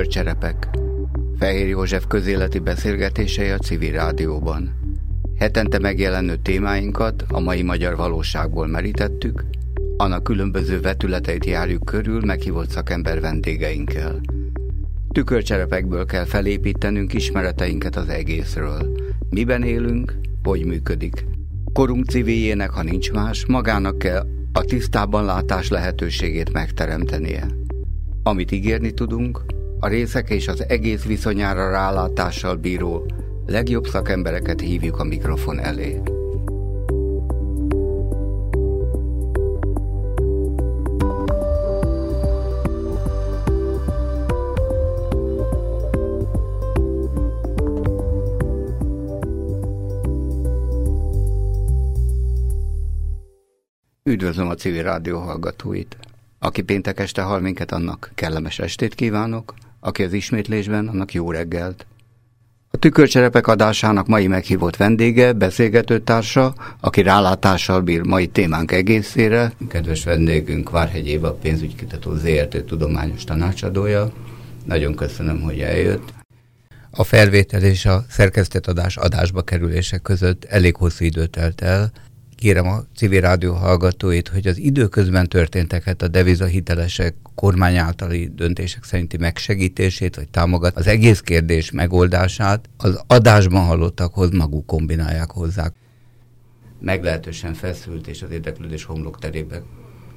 [0.00, 0.68] Tükörcserepek.
[1.38, 4.74] Fehér József közéleti beszélgetései a civil rádióban.
[5.38, 9.44] Hetente megjelenő témáinkat a mai magyar valóságból merítettük,
[9.96, 14.20] annak különböző vetületeit járjuk körül meghívott szakember vendégeinkkel.
[15.12, 18.96] Tükörcserepekből kell felépítenünk ismereteinket az egészről.
[19.30, 21.24] Miben élünk, hogy működik.
[21.72, 27.46] Korunk civiljének, ha nincs más, magának kell a tisztában látás lehetőségét megteremtenie.
[28.22, 29.49] Amit ígérni tudunk,
[29.80, 33.10] a részek és az egész viszonyára rálátással bíró
[33.46, 36.00] legjobb szakembereket hívjuk a mikrofon elé.
[54.02, 55.96] Üdvözlöm a civil rádió hallgatóit!
[56.38, 61.86] Aki péntek este hall minket, annak kellemes estét kívánok, aki az ismétlésben, annak jó reggelt.
[62.72, 69.52] A tükörcserepek adásának mai meghívott vendége, beszélgetőtársa, aki rálátással bír mai témánk egészére.
[69.68, 74.12] Kedves vendégünk Várhegy Éva, pénzügykutató ZRT tudományos tanácsadója.
[74.64, 76.12] Nagyon köszönöm, hogy eljött.
[76.90, 81.90] A felvétel és a szerkesztetadás adásba kerülése között elég hosszú idő telt el,
[82.40, 89.16] kérem a civil rádió hallgatóit, hogy az időközben történteket a devizahitelesek kormány általi döntések szerinti
[89.16, 95.72] megsegítését, vagy támogat az egész kérdés megoldását az adásban hallottakhoz maguk kombinálják hozzá.
[96.80, 99.62] Meglehetősen feszült és az érdeklődés homlok terébe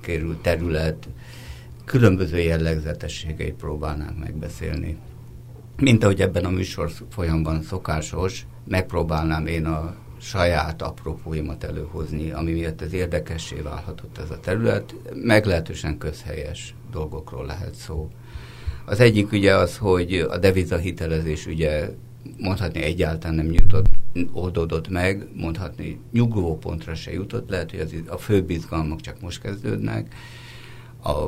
[0.02, 1.08] került terület
[1.86, 4.98] különböző jellegzetességeit próbálnánk megbeszélni.
[5.78, 12.82] Mint ahogy ebben a műsor folyamban szokásos, megpróbálnám én a saját apropóimat előhozni, ami miatt
[12.82, 14.96] ez érdekessé válhatott ez a terület.
[15.14, 18.10] Meglehetősen közhelyes dolgokról lehet szó.
[18.86, 21.90] Az egyik ugye az, hogy a devizahitelezés ugye
[22.38, 23.86] mondhatni egyáltalán nem jutott,
[24.32, 29.42] oldódott meg, mondhatni nyugvó pontra se jutott, lehet, hogy az, a fő bizgalmak csak most
[29.42, 30.16] kezdődnek.
[31.04, 31.28] A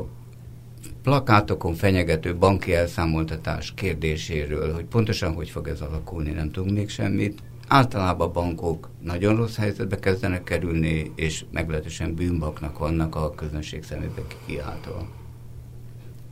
[1.02, 7.42] plakátokon fenyegető banki elszámoltatás kérdéséről, hogy pontosan hogy fog ez alakulni, nem tudunk még semmit
[7.68, 15.06] általában bankok nagyon rossz helyzetbe kezdenek kerülni, és meglehetősen bűnbaknak vannak a közönség szemébe kiáltva.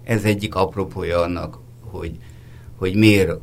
[0.04, 2.18] Ez egyik apropója annak, hogy,
[2.76, 3.38] hogy miért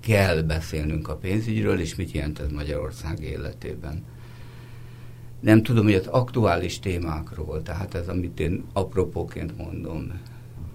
[0.00, 4.04] kell beszélnünk a pénzügyről, és mit jelent ez Magyarország életében.
[5.40, 10.20] Nem tudom, hogy az aktuális témákról, tehát ez, amit én apropóként mondom,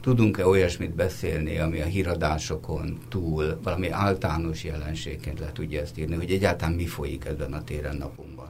[0.07, 6.31] tudunk-e olyasmit beszélni, ami a híradásokon túl valami általános jelenségként le tudja ezt írni, hogy
[6.31, 8.47] egyáltalán mi folyik ezen a téren napunkban?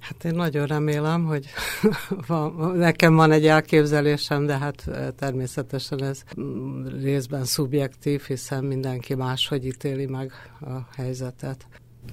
[0.00, 1.46] Hát én nagyon remélem, hogy
[2.26, 6.22] van, nekem van egy elképzelésem, de hát természetesen ez
[7.02, 11.66] részben szubjektív, hiszen mindenki máshogy ítéli meg a helyzetet.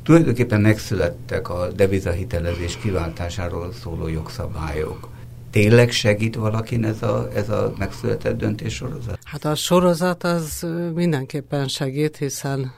[0.03, 5.15] Tulajdonképpen megszülettek a devizahitelezés kiváltásáról szóló jogszabályok
[5.51, 9.19] tényleg segít valakin ez a, ez a megszületett döntés sorozat?
[9.23, 12.73] Hát a sorozat az mindenképpen segít, hiszen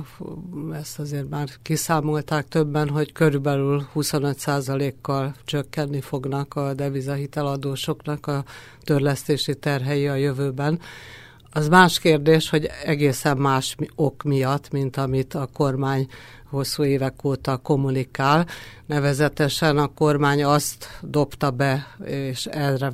[0.74, 8.44] ezt azért már kiszámolták többen, hogy körülbelül 25%-kal csökkenni fognak a devizahiteladósoknak a
[8.84, 10.80] törlesztési terhei a jövőben.
[11.52, 16.08] Az más kérdés, hogy egészen más ok miatt, mint amit a kormány
[16.50, 18.48] hosszú évek óta kommunikál.
[18.86, 22.92] Nevezetesen a kormány azt dobta be, és erre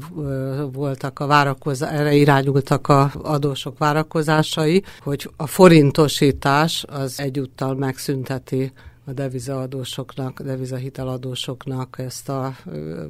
[0.71, 8.71] voltak a várakozás, erre irányultak a adósok várakozásai, hogy a forintosítás az egyúttal megszünteti
[9.05, 12.55] a devizaadósoknak, devizahiteladósoknak ezt a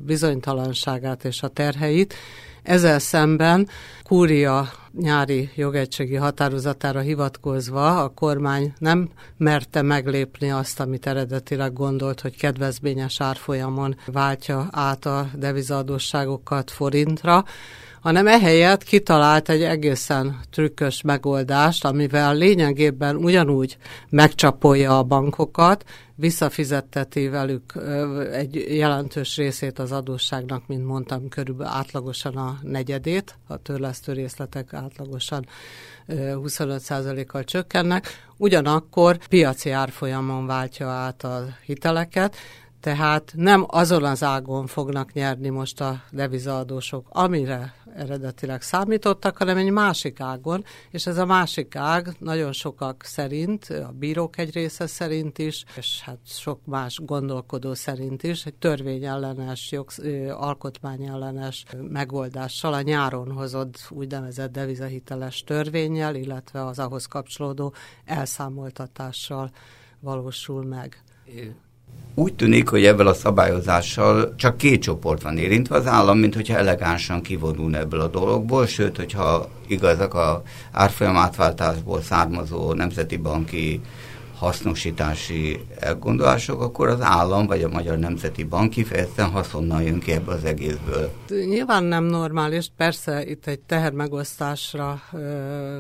[0.06, 2.14] bizonytalanságát és a terheit.
[2.64, 3.68] Ezzel szemben
[4.04, 12.38] Kúria nyári jogegységi határozatára hivatkozva a kormány nem merte meglépni azt, amit eredetileg gondolt, hogy
[12.38, 17.46] kedvezményes árfolyamon váltja át a devizaadósságokat forintra,
[18.06, 23.78] hanem ehelyett kitalált egy egészen trükkös megoldást, amivel lényegében ugyanúgy
[24.10, 25.84] megcsapolja a bankokat,
[26.16, 27.74] visszafizetteti velük
[28.32, 35.46] egy jelentős részét az adósságnak, mint mondtam, körülbelül átlagosan a negyedét, a törlesztő részletek átlagosan
[36.08, 42.36] 25%-kal csökkennek, ugyanakkor piaci árfolyamon váltja át a hiteleket,
[42.86, 49.72] Tehát nem azon az ágon fognak nyerni most a devizaadósok, amire eredetileg számítottak, hanem egy
[49.72, 55.38] másik ágon, és ez a másik ág nagyon sokak szerint, a bírók egy része szerint
[55.38, 60.00] is, és hát sok más gondolkodó szerint is, egy törvényellenes, jogsz,
[60.30, 67.74] alkotmányellenes megoldással a nyáron hozott úgynevezett devizahiteles törvényel, illetve az ahhoz kapcsolódó
[68.06, 69.52] elszámoltatással
[70.00, 71.04] valósul meg.
[72.18, 76.58] Úgy tűnik, hogy ebből a szabályozással csak két csoport van érintve az állam, mint hogyha
[76.58, 83.82] elegánsan kivonul ebből a dologból, sőt, hogyha igazak a árfolyam átváltásból származó nemzeti banki
[84.46, 90.36] hasznosítási elgondolások, akkor az állam vagy a Magyar Nemzeti Bank kifejezetten haszonnal jön ki ebből
[90.36, 91.12] az egészből.
[91.28, 95.78] Nyilván nem normális, persze itt egy tehermegosztásra ö,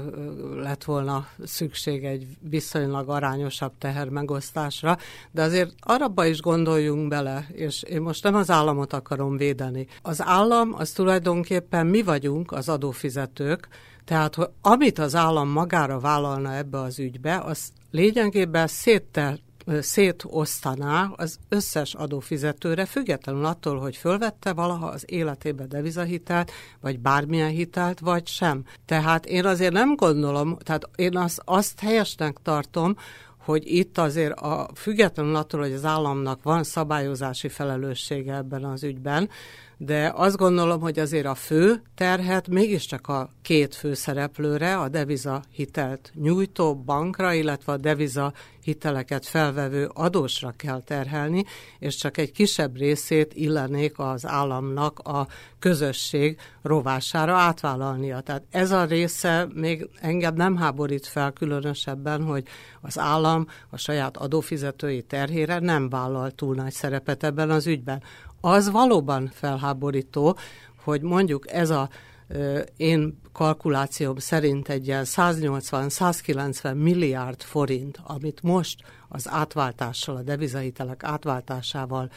[0.62, 4.98] lett volna szükség egy viszonylag arányosabb tehermegosztásra,
[5.32, 9.88] de azért arabba is gondoljunk bele, és én most nem az államot akarom védeni.
[10.02, 13.68] Az állam az tulajdonképpen mi vagyunk, az adófizetők,
[14.06, 19.39] tehát, hogy amit az állam magára vállalna ebbe az ügybe, az lényegében széttel,
[19.80, 26.51] szétosztaná az összes adófizetőre, függetlenül attól, hogy fölvette valaha az életébe devizahitelt,
[26.81, 28.63] vagy bármilyen hitelt, vagy sem.
[28.86, 32.95] Tehát én azért nem gondolom, tehát én azt, azt helyesnek tartom,
[33.38, 39.30] hogy itt azért a, függetlenül attól, hogy az államnak van szabályozási felelőssége ebben az ügyben,
[39.77, 45.44] de azt gondolom, hogy azért a fő terhet mégiscsak a két fő szereplőre, a deviza
[45.51, 51.44] hitelt nyújtó bankra, illetve a deviza hiteleket felvevő adósra kell terhelni,
[51.80, 55.27] és csak egy kisebb részét illenék az államnak a
[55.60, 58.19] közösség rovására átvállalnia.
[58.19, 62.44] Tehát ez a része még engem nem háborít fel különösebben, hogy
[62.81, 68.04] az állam a saját adófizetői terhére nem vállal túl nagy szerepet ebben az ügyben
[68.45, 70.38] az valóban felháborító,
[70.83, 71.89] hogy mondjuk ez a
[72.77, 82.09] én kalkulációm szerint egy ilyen 180-190 milliárd forint, amit most az átváltással, a devizahitelek átváltásával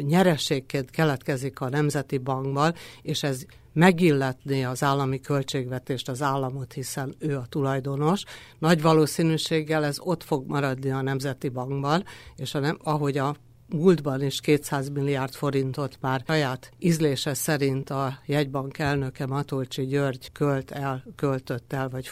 [0.00, 3.42] nyerességként keletkezik a Nemzeti Bankban, és ez
[3.72, 8.22] megilletné az állami költségvetést, az államot, hiszen ő a tulajdonos.
[8.58, 12.04] Nagy valószínűséggel ez ott fog maradni a Nemzeti Bankban,
[12.36, 13.36] és a nem, ahogy a
[13.68, 20.70] múltban is 200 milliárd forintot már saját ízlése szerint a jegybank elnöke Matolcsi György költ
[20.70, 22.10] el, költött el, vagy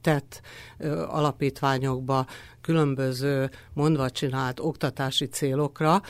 [0.00, 0.40] tett
[1.08, 2.26] alapítványokba
[2.60, 6.02] különböző mondva csinált oktatási célokra,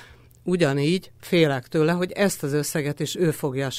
[0.44, 3.70] ugyanígy félek tőle, hogy ezt az összeget is ő fogja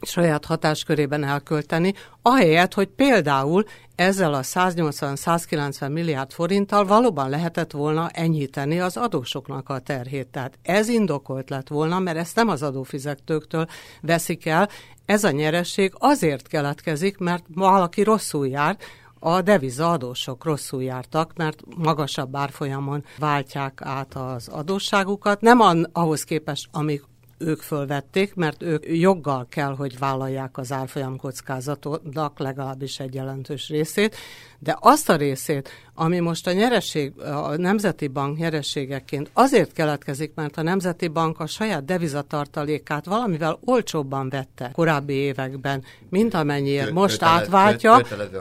[0.00, 3.64] saját hatáskörében elkölteni, ahelyett, hogy például
[3.94, 10.26] ezzel a 180-190 milliárd forinttal valóban lehetett volna enyhíteni az adósoknak a terhét.
[10.26, 13.66] Tehát ez indokolt lett volna, mert ezt nem az adófizetőktől
[14.00, 14.68] veszik el.
[15.04, 18.76] Ez a nyeresség azért keletkezik, mert valaki rosszul jár,
[19.18, 25.60] a deviza adósok rosszul jártak, mert magasabb árfolyamon váltják át az adósságukat, nem
[25.92, 27.02] ahhoz képest, amik
[27.38, 34.16] ők fölvették, mert ők joggal kell, hogy vállalják az árfolyam kockázatnak legalábbis egy jelentős részét,
[34.58, 40.56] de azt a részét, ami most a nyereség, a Nemzeti Bank nyerességeként azért keletkezik, mert
[40.56, 48.00] a Nemzeti Bank a saját devizatartalékát valamivel olcsóbban vette korábbi években, mint amennyiért most átváltja.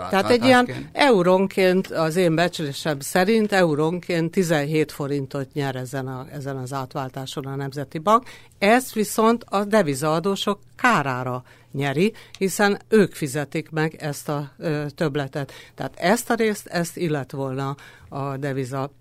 [0.10, 6.58] Tehát egy ilyen eurónként, az én becslésem szerint eurónként 17 forintot nyer ezen, a, ezen
[6.58, 8.24] az átváltáson a Nemzeti Bank.
[8.60, 15.52] Ez viszont a devizaadósok kárára nyeri, hiszen ők fizetik meg ezt a ö, töbletet.
[15.76, 17.76] Tehát ezt a részt, ezt illet volna
[18.10, 18.92] a deviza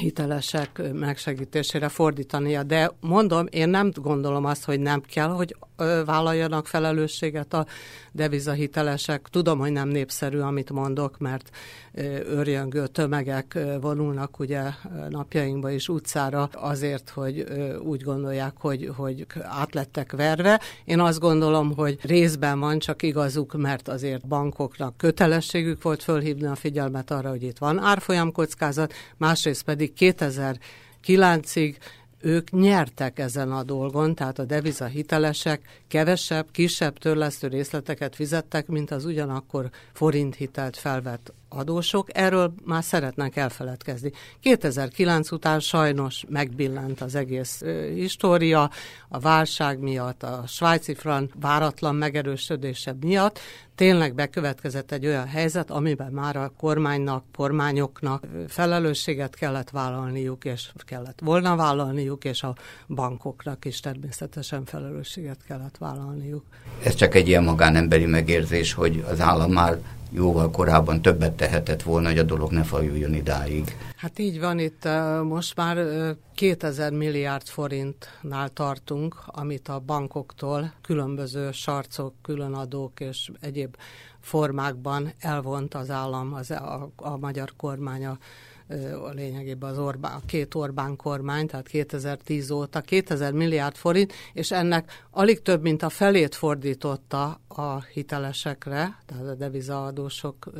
[0.00, 2.62] hitelesek megsegítésére fordítania.
[2.62, 5.56] De mondom, én nem gondolom azt, hogy nem kell, hogy
[6.04, 7.66] vállaljanak felelősséget a
[8.12, 9.28] devizahitelesek.
[9.30, 11.50] Tudom, hogy nem népszerű, amit mondok, mert
[12.24, 14.62] örjöngő tömegek vonulnak ugye
[15.08, 17.44] napjainkban is utcára azért, hogy
[17.82, 20.60] úgy gondolják, hogy, hogy átlettek verve.
[20.84, 26.54] Én azt gondolom, hogy részben van csak igazuk, mert azért bankoknak kötelességük volt fölhívni a
[26.54, 31.76] figyelmet arra, hogy itt van árfolyamkockázat, másrészt pedig 2009-ig
[32.20, 38.90] ők nyertek ezen a dolgon, tehát a deviza hitelesek kevesebb, kisebb törlesztő részleteket fizettek, mint
[38.90, 44.12] az ugyanakkor forint hitelt felvett adósok, erről már szeretnek elfeledkezni.
[44.40, 48.70] 2009 után sajnos megbillent az egész ö, história,
[49.08, 53.38] a válság miatt, a svájci fran váratlan megerősödése miatt,
[53.78, 61.18] tényleg bekövetkezett egy olyan helyzet, amiben már a kormánynak, kormányoknak felelősséget kellett vállalniuk, és kellett
[61.22, 62.54] volna vállalniuk, és a
[62.88, 66.44] bankoknak is természetesen felelősséget kellett vállalniuk.
[66.82, 69.78] Ez csak egy ilyen magánemberi megérzés, hogy az állam már
[70.10, 73.76] jóval korábban többet tehetett volna, hogy a dolog ne fajuljon idáig.
[73.96, 74.88] Hát így van, itt
[75.22, 75.78] most már
[76.34, 83.76] 2000 milliárd forintnál tartunk, amit a bankoktól különböző sarcok, különadók és egyéb
[84.20, 88.18] formákban elvont az állam, az, a, a magyar kormánya a
[89.14, 95.06] lényegében az Orbán, a két Orbán kormány, tehát 2010 óta 2000 milliárd forint, és ennek
[95.10, 100.50] alig több, mint a felét fordította a hitelesekre, tehát a devizaadósok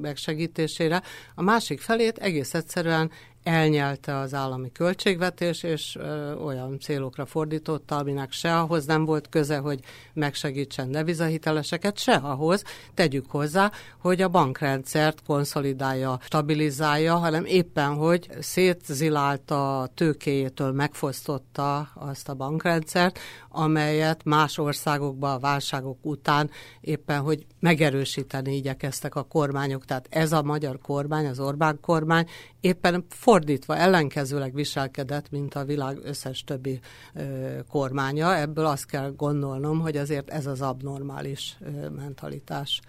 [0.00, 1.02] megsegítésére,
[1.34, 3.10] a másik felét egész egyszerűen
[3.48, 9.56] elnyelte az állami költségvetés, és ö, olyan célokra fordította, aminek se ahhoz nem volt köze,
[9.56, 9.80] hogy
[10.12, 12.62] megsegítsen devizahiteleseket, se ahhoz,
[12.94, 22.34] tegyük hozzá, hogy a bankrendszert konszolidálja, stabilizálja, hanem éppen, hogy szétzilálta tőkéjétől, megfosztotta azt a
[22.34, 23.18] bankrendszert,
[23.58, 26.50] amelyet más országokban a válságok után
[26.80, 29.84] éppen, hogy megerősíteni igyekeztek a kormányok.
[29.84, 32.26] Tehát ez a magyar kormány, az Orbán kormány
[32.60, 36.80] éppen fordítva, ellenkezőleg viselkedett, mint a világ összes többi
[37.14, 37.22] ö,
[37.70, 38.36] kormánya.
[38.36, 42.80] Ebből azt kell gondolnom, hogy azért ez az abnormális ö, mentalitás.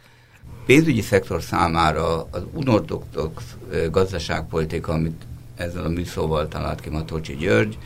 [0.66, 3.56] Pénzügyi szektor számára az unortodox
[3.92, 7.78] gazdaságpolitika, amit ezzel a műszóval talált ki Matolcsi György,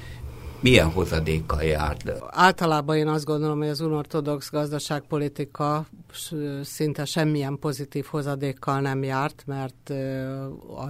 [0.64, 2.12] milyen hozadékkal járt?
[2.30, 5.86] Általában én azt gondolom, hogy az unortodox gazdaságpolitika
[6.64, 9.94] szinte semmilyen pozitív hozadékkal nem járt, mert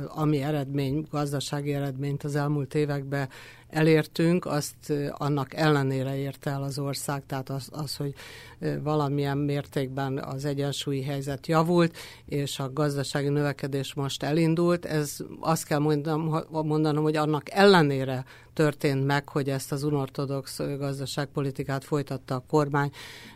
[0.07, 3.29] ami eredmény, gazdasági eredményt az elmúlt években
[3.73, 8.13] elértünk, azt annak ellenére érte el az ország, tehát az, az, hogy
[8.83, 14.85] valamilyen mértékben az egyensúlyi helyzet javult, és a gazdasági növekedés most elindult.
[14.85, 15.79] Ez azt kell
[16.49, 22.91] mondanom, hogy annak ellenére történt meg, hogy ezt az unortodox gazdaságpolitikát folytatta a kormány,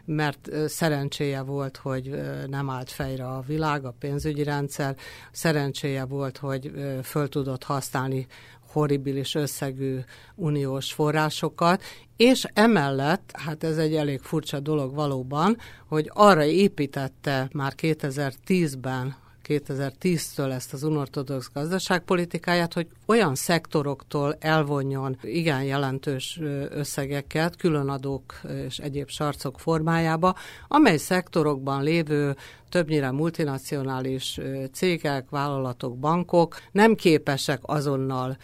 [0.06, 4.96] mert szerencséje volt, hogy nem állt fejre a világ, a pénzügyi rendszer,
[5.32, 6.72] szerencséje volt, hogy
[7.03, 8.27] föl tudott használni
[8.72, 10.00] horribilis összegű
[10.36, 11.84] uniós forrásokat,
[12.18, 15.58] és emellett, hát ez egy elég furcsa dolog valóban,
[15.88, 19.16] hogy arra építette már 2010-ben
[19.48, 26.39] 2010-től ezt az unortodox gazdaságpolitikáját, hogy olyan szektoroktól elvonjon igen jelentős
[26.70, 30.36] összegeket, különadók és egyéb sarcok formájába,
[30.68, 32.36] amely szektorokban lévő
[32.70, 34.39] többnyire multinacionális
[34.74, 38.38] cégek, vállalatok, bankok nem képesek azonnal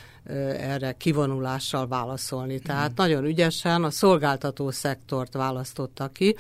[0.57, 2.59] erre kivonulással válaszolni.
[2.59, 2.95] Tehát mm.
[2.95, 6.35] nagyon ügyesen a szolgáltató szektort választotta ki,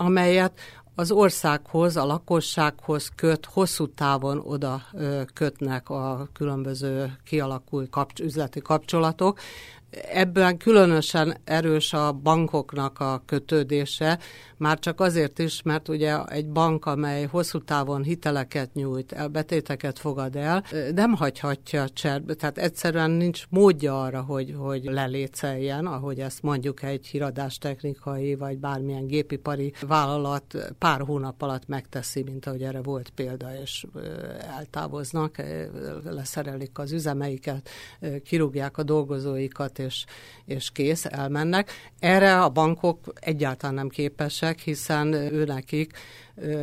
[0.00, 0.60] amelyet
[0.98, 4.82] az országhoz, a lakossághoz köt, hosszú távon oda
[5.34, 9.38] kötnek a különböző kialakult kapcs- üzleti kapcsolatok,
[10.12, 14.18] Ebben különösen erős a bankoknak a kötődése,
[14.58, 20.36] már csak azért is, mert ugye egy bank, amely hosszú távon hiteleket nyújt, betéteket fogad
[20.36, 26.82] el, nem hagyhatja cserbe, tehát egyszerűen nincs módja arra, hogy, hogy leléceljen, ahogy ezt mondjuk
[26.82, 33.48] egy híradástechnikai vagy bármilyen gépipari vállalat pár hónap alatt megteszi, mint ahogy erre volt példa,
[33.62, 33.86] és
[34.56, 35.36] eltávoznak,
[36.04, 37.68] leszerelik az üzemeiket,
[38.24, 40.04] kirúgják a dolgozóikat, és,
[40.44, 41.70] és kész, elmennek.
[41.98, 45.44] Erre a bankok egyáltalán nem képesek, hiszen ő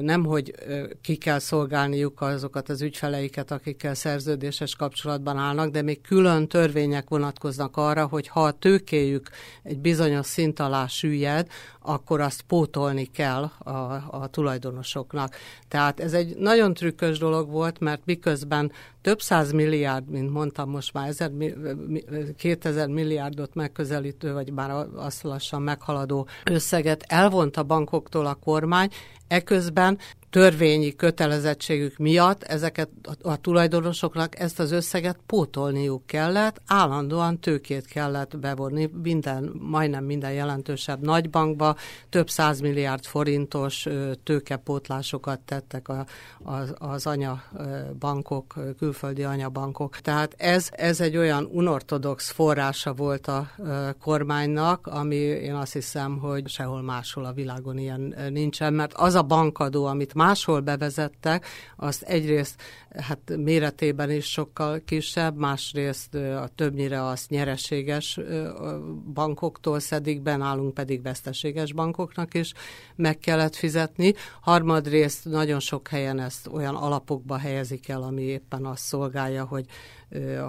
[0.01, 0.53] nem, hogy
[1.01, 7.77] ki kell szolgálniuk azokat az ügyfeleiket, akikkel szerződéses kapcsolatban állnak, de még külön törvények vonatkoznak
[7.77, 9.29] arra, hogy ha a tőkéjük
[9.63, 11.47] egy bizonyos szint alá süllyed,
[11.79, 13.71] akkor azt pótolni kell a,
[14.11, 15.35] a tulajdonosoknak.
[15.67, 20.93] Tehát ez egy nagyon trükkös dolog volt, mert miközben több száz milliárd, mint mondtam, most
[20.93, 21.31] már ezer,
[22.37, 28.89] 2000 milliárdot megközelítő, vagy már azt lassan meghaladó összeget elvont a bankoktól a kormány,
[29.29, 29.97] eközben
[30.35, 32.89] törvényi kötelezettségük miatt ezeket
[33.21, 41.01] a, tulajdonosoknak ezt az összeget pótolniuk kellett, állandóan tőkét kellett bevonni minden, majdnem minden jelentősebb
[41.01, 41.75] nagybankba,
[42.09, 43.87] több százmilliárd forintos
[44.23, 46.05] tőkepótlásokat tettek a,
[46.43, 49.97] az, az anyabankok, külföldi anyabankok.
[49.97, 53.49] Tehát ez, ez egy olyan unortodox forrása volt a
[54.01, 59.21] kormánynak, ami én azt hiszem, hogy sehol máshol a világon ilyen nincsen, mert az a
[59.21, 62.61] bankadó, amit már máshol bevezettek, azt egyrészt
[62.97, 68.19] hát méretében is sokkal kisebb, másrészt a többnyire azt nyereséges
[69.13, 72.53] bankoktól szedik be, nálunk pedig veszteséges bankoknak is
[72.95, 74.13] meg kellett fizetni.
[74.41, 79.65] Harmadrészt nagyon sok helyen ezt olyan alapokba helyezik el, ami éppen azt szolgálja, hogy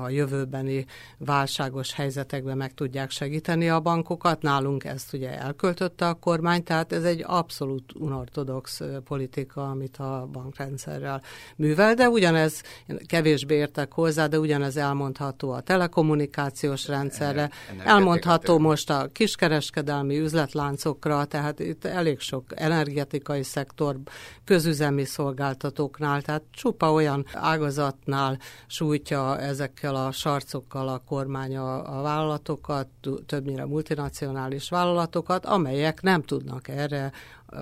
[0.03, 0.87] a jövőbeni
[1.19, 4.43] válságos helyzetekben meg tudják segíteni a bankokat.
[4.43, 11.23] Nálunk ezt ugye elköltötte a kormány, tehát ez egy abszolút unortodox politika, amit a bankrendszerrel
[11.57, 12.63] művel, de ugyanez,
[13.07, 17.51] kevésbé értek hozzá, de ugyanez elmondható a telekommunikációs rendszerre,
[17.85, 23.97] elmondható most a kiskereskedelmi üzletláncokra, tehát itt elég sok energetikai szektor,
[24.45, 32.89] közüzemi szolgáltatóknál, tehát csupa olyan ágazatnál sújtja ezekkel a sarcokkal a kormány a, a vállalatokat,
[33.27, 37.13] többnyire multinacionális vállalatokat, amelyek nem tudnak erre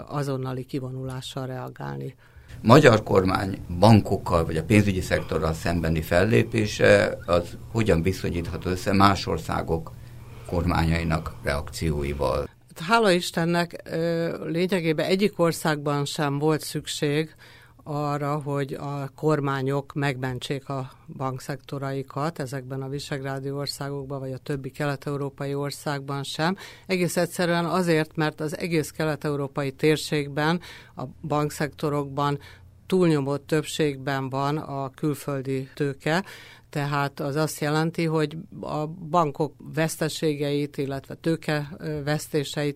[0.07, 2.15] azonnali kivonulással reagálni.
[2.63, 9.93] Magyar kormány bankokkal vagy a pénzügyi szektorral szembeni fellépése az hogyan viszonyítható össze más országok
[10.47, 12.49] kormányainak reakcióival?
[12.81, 13.83] Hála Istennek
[14.45, 17.35] lényegében egyik országban sem volt szükség
[17.85, 25.55] arra, hogy a kormányok megmentsék a bankszektoraikat ezekben a visegrádi országokban, vagy a többi kelet-európai
[25.55, 26.57] országban sem.
[26.87, 30.61] Egész egyszerűen azért, mert az egész kelet-európai térségben,
[30.97, 32.39] a bankszektorokban
[32.87, 36.25] túlnyomó többségben van a külföldi tőke,
[36.75, 41.69] tehát az azt jelenti, hogy a bankok veszteségeit, illetve tőke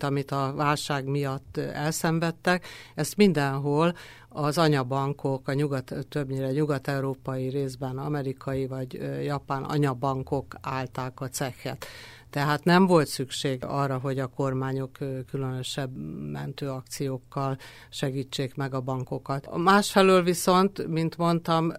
[0.02, 3.94] amit a válság miatt elszenvedtek, ezt mindenhol
[4.28, 11.86] az anyabankok, a nyugat, többnyire nyugat-európai részben amerikai vagy japán anyabankok állták a cechet.
[12.30, 14.90] Tehát nem volt szükség arra, hogy a kormányok
[15.30, 15.90] különösebb
[16.32, 17.58] mentőakciókkal
[17.90, 19.56] segítsék meg a bankokat.
[19.56, 21.72] Másfelől viszont, mint mondtam,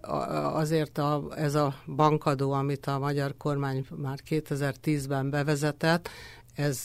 [0.52, 6.08] azért a, ez a bankadó, amit a magyar kormány már 2010-ben bevezetett,
[6.60, 6.82] ez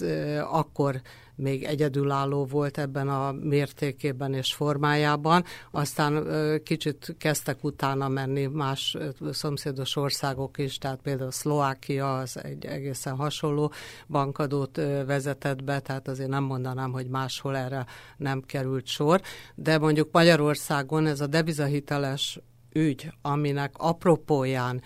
[0.50, 1.01] akkor
[1.36, 5.44] még egyedülálló volt ebben a mértékében és formájában.
[5.72, 6.27] Aztán
[6.63, 8.98] kicsit kezdtek utána menni más
[9.32, 13.72] szomszédos országok is, tehát például Szlovákia az egy egészen hasonló
[14.08, 17.86] bankadót vezetett be, tehát azért nem mondanám, hogy máshol erre
[18.17, 19.22] nem került sor,
[19.55, 22.39] de mondjuk Magyarországon ez a devizahiteles
[22.74, 24.81] ügy, aminek apropóján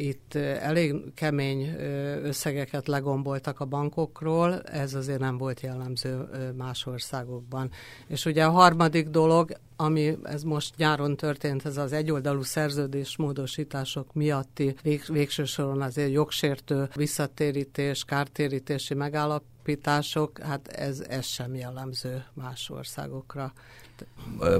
[0.00, 1.74] itt elég kemény
[2.22, 7.70] összegeket legomboltak a bankokról, ez azért nem volt jellemző más országokban.
[8.06, 14.14] És ugye a harmadik dolog, ami ez most nyáron történt, ez az egyoldalú szerződés módosítások
[14.14, 22.70] miatti vég, végső soron azért jogsértő visszatérítés, kártérítési megállapítások, hát ez, ez sem jellemző más
[22.70, 23.52] országokra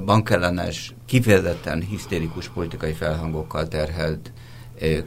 [0.05, 4.31] bankellenes, kifejezetten hisztérikus politikai felhangokkal terhelt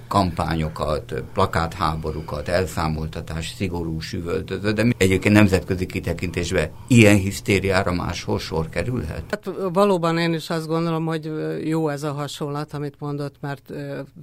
[0.08, 9.24] kampányokat, plakátháborúkat, elszámoltatás, szigorú süvöltöző, de egyébként nemzetközi kitekintésben ilyen hisztériára máshol sor kerülhet?
[9.30, 11.32] Hát valóban én is azt gondolom, hogy
[11.64, 13.72] jó ez a hasonlat, amit mondott, mert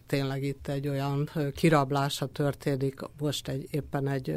[0.08, 4.36] tényleg itt egy olyan kirablása történik, most egy, éppen egy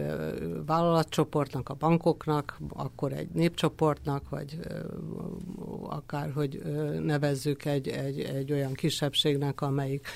[0.67, 4.59] vállalatcsoportnak, a bankoknak, akkor egy népcsoportnak, vagy
[5.83, 6.63] akár hogy
[7.03, 10.09] nevezzük egy, egy, egy olyan kisebbségnek, amelyik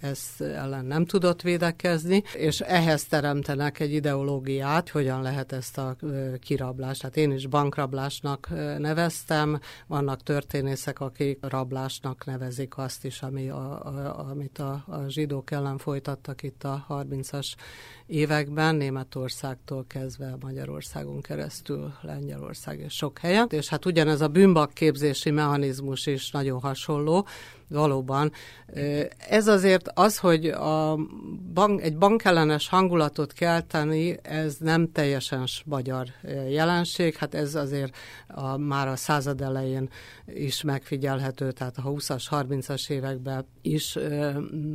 [0.00, 5.96] ez ellen nem tudott védekezni, és ehhez teremtenek egy ideológiát, hogyan lehet ezt a
[6.40, 7.02] kirablást.
[7.02, 8.48] Hát én is bankrablásnak
[8.78, 15.50] neveztem, vannak történészek, akik rablásnak nevezik azt is, ami a, a, amit a, a zsidók
[15.50, 17.54] ellen folytattak itt a 30-as
[18.06, 23.46] években, Németországtól kezdve Magyarországon keresztül, Lengyelország és sok helyen.
[23.50, 27.26] És hát ugyanez a bűnbakképzési mechanizmus is nagyon hasonló,
[27.68, 28.32] valóban.
[29.28, 30.96] Ez azért az, hogy a
[31.52, 36.06] bank, egy bankellenes hangulatot kelteni, ez nem teljesen magyar
[36.48, 37.96] jelenség, hát ez azért
[38.28, 39.88] a, már a század elején
[40.26, 43.98] is megfigyelhető, tehát a 20-as, 30-as években is,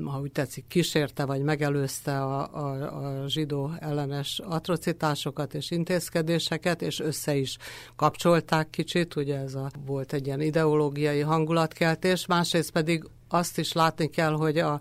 [0.05, 6.99] ha úgy tetszik, kísérte vagy megelőzte a, a, a zsidó ellenes atrocitásokat és intézkedéseket, és
[6.99, 7.57] össze is
[7.95, 14.09] kapcsolták kicsit, ugye ez a, volt egy ilyen ideológiai hangulatkeltés, másrészt pedig azt is látni
[14.09, 14.79] kell, hogy a,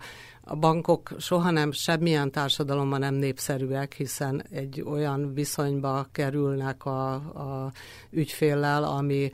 [0.51, 7.73] a bankok soha nem, semmilyen társadalomban nem népszerűek, hiszen egy olyan viszonyba kerülnek a, a
[8.11, 9.31] ügyféllel, ami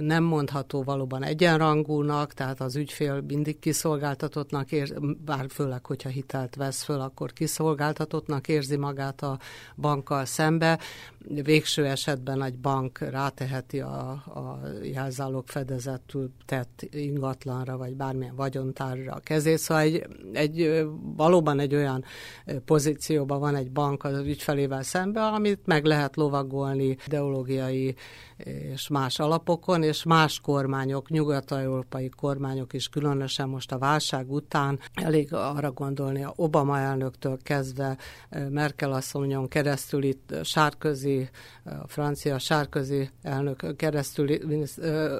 [0.00, 6.82] nem mondható valóban egyenrangúnak, tehát az ügyfél mindig kiszolgáltatottnak, ér, bár főleg, hogyha hitelt vesz
[6.82, 9.38] föl, akkor kiszolgáltatottnak érzi magát a
[9.76, 10.78] bankkal szembe.
[11.28, 19.20] Végső esetben egy bank ráteheti a, a jelzálók fedezetül tett ingatlanra, vagy bármilyen vagyontárra a
[19.20, 19.58] kezét.
[19.58, 20.86] Szóval egy, egy,
[21.16, 22.04] valóban egy olyan
[22.64, 27.94] pozícióban van egy bank az ügyfelével szembe, amit meg lehet lovagolni ideológiai
[28.44, 35.34] és más alapokon, és más kormányok, nyugat-európai kormányok is különösen most a válság után elég
[35.34, 37.96] arra gondolni, a Obama elnöktől kezdve
[38.50, 41.28] Merkel asszonyon keresztül itt Sárközi,
[41.64, 44.30] a francia Sárközi elnök keresztül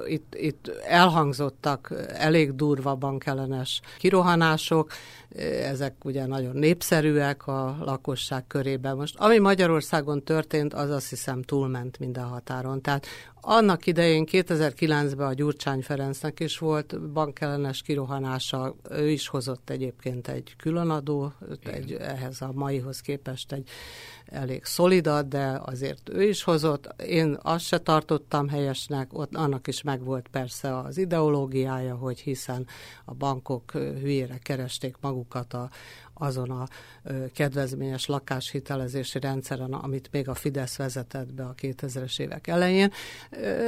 [0.07, 4.91] itt, itt elhangzottak elég durva bankellenes kirohanások,
[5.63, 8.95] ezek ugye nagyon népszerűek a lakosság körében.
[8.95, 12.81] Most ami Magyarországon történt, az azt hiszem túlment minden határon.
[12.81, 13.05] Tehát
[13.41, 20.53] annak idején 2009-ben a Gyurcsány Ferencnek is volt bankellenes kirohanása, ő is hozott egyébként egy
[20.57, 23.69] különadó, egy, ehhez a maihoz képest egy
[24.25, 27.01] elég szolidat, de azért ő is hozott.
[27.03, 32.67] Én azt se tartottam helyesnek, ott annak is megvolt persze az ideológiája, hogy hiszen
[33.05, 35.69] a bankok hülyére keresték magukat a,
[36.19, 36.67] azon a
[37.33, 42.91] kedvezményes lakáshitelezési rendszeren, amit még a Fidesz vezetett be a 2000-es évek elején.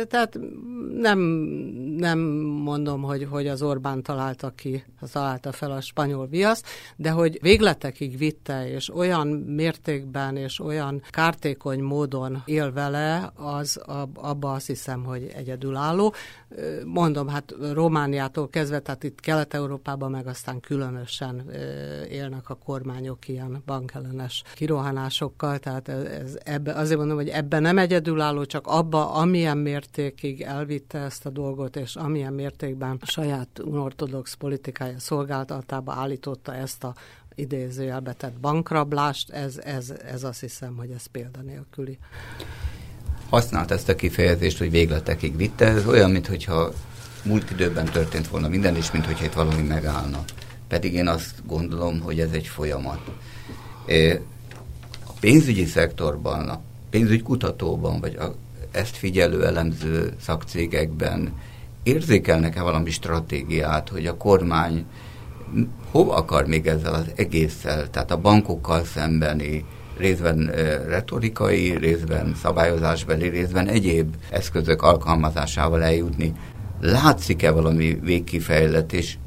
[0.07, 0.39] Tehát
[0.93, 1.19] nem,
[1.97, 2.19] nem
[2.63, 8.17] mondom, hogy, hogy az Orbán találta ki, találta fel a spanyol viaszt, de hogy végletekig
[8.17, 13.81] vitte, és olyan mértékben és olyan kártékony módon él vele, az
[14.13, 16.13] abba azt hiszem, hogy egyedülálló.
[16.85, 21.51] Mondom, hát Romániától kezdve, tehát itt Kelet-Európában meg aztán különösen
[22.09, 28.45] élnek a kormányok ilyen bankellenes kirohanásokkal, tehát ez, ebbe, azért mondom, hogy ebben nem egyedülálló,
[28.45, 34.99] csak abba, amilyen mértékig elvitte ezt a dolgot, és amilyen mértékben a saját unortodox politikája
[34.99, 36.93] szolgáltatába állította ezt a
[37.35, 41.99] idézőjelbe tett bankrablást, ez, ez, ez azt hiszem, hogy ez példanélküli.
[43.31, 46.73] Használt ezt a kifejezést, hogy végletekig vitte, ez olyan, mintha
[47.23, 50.23] múlt időben történt volna minden, és mintha itt valami megállna.
[50.67, 52.99] Pedig én azt gondolom, hogy ez egy folyamat.
[55.05, 58.35] A pénzügyi szektorban, a pénzügy kutatóban, vagy a,
[58.71, 61.33] ezt figyelő elemző szakcégekben
[61.83, 64.85] érzékelnek-e valami stratégiát, hogy a kormány
[65.91, 69.65] hova akar még ezzel az egésszel, tehát a bankokkal szembeni
[69.97, 70.51] részben
[70.87, 76.33] retorikai, részben szabályozásbeli, részben egyéb eszközök alkalmazásával eljutni.
[76.79, 79.17] Látszik-e valami végkifejletés,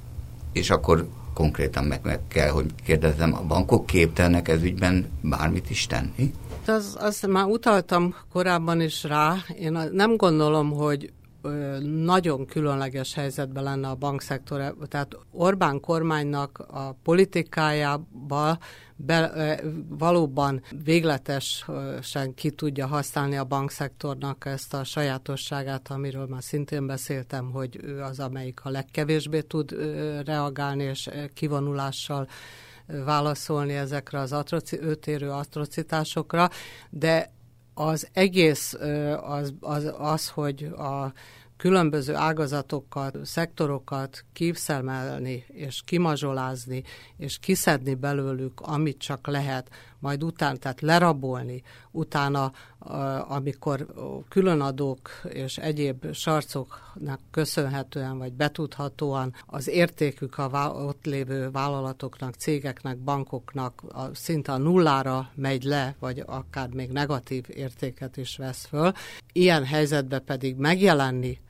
[0.52, 5.86] és akkor konkrétan meg, meg kell, hogy kérdezzem, a bankok képtelnek ez ügyben bármit is
[5.86, 6.32] tenni?
[6.66, 9.36] Az, azt már utaltam korábban is rá.
[9.60, 11.12] Én nem gondolom, hogy
[11.82, 14.76] nagyon különleges helyzetben lenne a bankszektor.
[14.88, 18.58] Tehát Orbán kormánynak a politikájába
[18.96, 27.50] be, valóban végletesen ki tudja használni a bankszektornak ezt a sajátosságát, amiről már szintén beszéltem,
[27.50, 29.70] hogy ő az, amelyik a legkevésbé tud
[30.24, 32.28] reagálni és kivonulással
[32.86, 36.50] válaszolni ezekre az atroci, őtérő atrocitásokra,
[36.90, 37.32] de
[37.74, 38.72] az egész
[39.20, 41.12] az, az, az hogy a
[41.56, 46.82] különböző ágazatokat, szektorokat kívszelmelni, és kimazsolázni,
[47.16, 49.70] és kiszedni belőlük, amit csak lehet,
[50.04, 52.52] majd utána, tehát lerabolni, utána,
[53.28, 53.86] amikor
[54.28, 63.82] különadók és egyéb sarcoknak köszönhetően, vagy betudhatóan az értékük a ott lévő vállalatoknak, cégeknek, bankoknak
[63.88, 68.92] a, szinte a nullára megy le, vagy akár még negatív értéket is vesz föl.
[69.32, 71.40] Ilyen helyzetben pedig megjelenni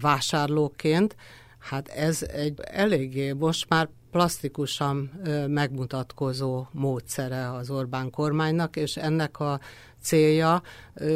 [0.00, 1.16] vásárlóként,
[1.58, 5.10] hát ez egy eléggé most már plastikusan
[5.48, 9.60] megmutatkozó módszere az Orbán kormánynak, és ennek a
[10.02, 10.62] célja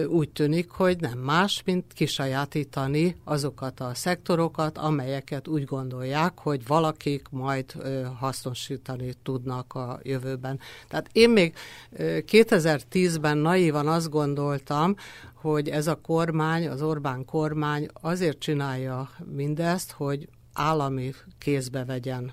[0.08, 7.28] úgy tűnik, hogy nem más, mint kisajátítani azokat a szektorokat, amelyeket úgy gondolják, hogy valakik
[7.30, 7.72] majd
[8.18, 10.58] hasznosítani tudnak a jövőben.
[10.88, 11.54] Tehát én még
[11.96, 14.94] 2010-ben naívan azt gondoltam,
[15.34, 22.32] hogy ez a kormány, az Orbán kormány azért csinálja mindezt, hogy állami kézbe vegyen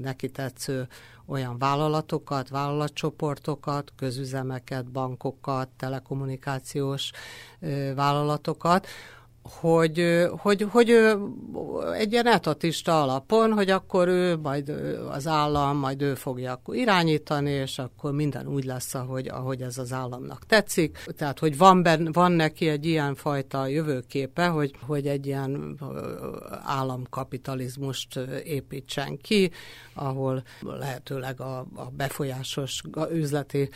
[0.00, 0.88] neki tetsző
[1.26, 7.10] olyan vállalatokat, vállalatcsoportokat, közüzemeket, bankokat, telekommunikációs
[7.94, 8.86] vállalatokat,
[9.50, 10.90] hogy, hogy, hogy
[11.94, 14.68] egy ilyen etatista alapon, hogy akkor ő majd
[15.10, 19.78] az állam, majd ő fogja akkor irányítani, és akkor minden úgy lesz, ahogy, ahogy ez
[19.78, 21.04] az államnak tetszik.
[21.16, 25.78] Tehát, hogy van, ben, van neki egy ilyen fajta jövőképe, hogy, hogy egy ilyen
[26.64, 29.50] államkapitalizmust építsen ki,
[29.94, 32.82] ahol lehetőleg a, a befolyásos
[33.12, 33.68] üzleti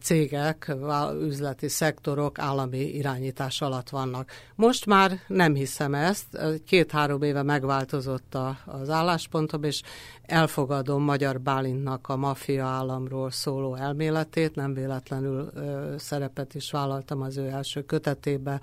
[0.00, 0.76] cégek,
[1.20, 4.30] üzleti szektorok állami irányítás alatt vannak.
[4.54, 9.82] Most már nem hiszem ezt, két-három éve megváltozott a, az álláspontom, és
[10.22, 17.36] elfogadom Magyar Bálintnak a maffia államról szóló elméletét, nem véletlenül ö, szerepet is vállaltam az
[17.36, 18.60] ő első kötetébe,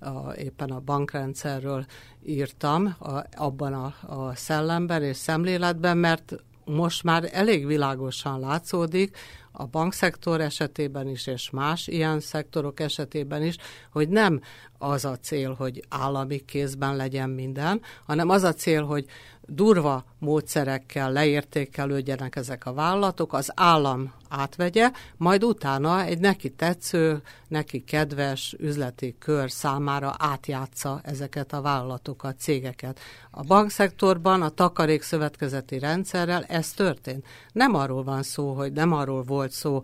[0.00, 1.86] a, éppen a bankrendszerről
[2.22, 9.16] írtam a, abban a, a szellemben és szemléletben, mert most már elég világosan látszódik,
[9.60, 13.56] a bankszektor esetében is, és más ilyen szektorok esetében is,
[13.92, 14.40] hogy nem
[14.78, 19.06] az a cél, hogy állami kézben legyen minden, hanem az a cél, hogy
[19.50, 27.84] durva módszerekkel leértékelődjenek ezek a vállalatok, az állam átvegye, majd utána egy neki tetsző, neki
[27.84, 33.00] kedves üzleti kör számára átjátsza ezeket a vállalatokat, cégeket.
[33.30, 37.26] A bankszektorban a takarékszövetkezeti rendszerrel ez történt.
[37.52, 39.82] Nem arról van szó, hogy nem arról volt szó,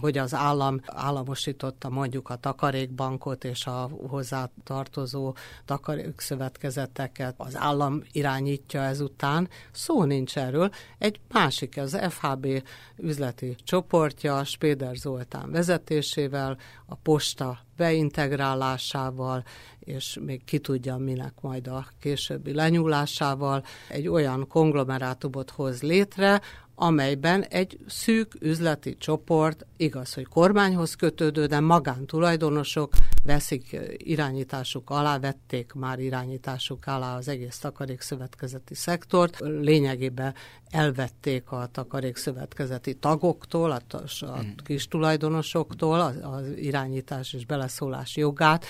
[0.00, 8.80] hogy az állam államosította mondjuk a takarékbankot és a hozzá tartozó takarékszövetkezeteket, az állam irányítja
[8.80, 9.48] ezután.
[9.72, 10.70] Szó nincs erről.
[10.98, 12.62] Egy másik, az FHB
[12.96, 19.44] üzleti csoportja, Spéder Zoltán vezetésével, a posta beintegrálásával,
[19.78, 26.40] és még ki tudja, minek majd a későbbi lenyúlásával egy olyan konglomerátumot hoz létre,
[26.74, 32.92] amelyben egy szűk üzleti csoport, igaz, hogy kormányhoz kötődő, de magántulajdonosok
[33.24, 39.38] veszik irányításuk alá, vették már irányításuk alá az egész takarékszövetkezeti szektort.
[39.40, 40.34] Lényegében
[40.70, 43.80] elvették a takarékszövetkezeti tagoktól, a,
[44.20, 44.54] a hmm.
[44.64, 48.64] kis tulajdonosoktól az, az irányítás és beleszólás jogát,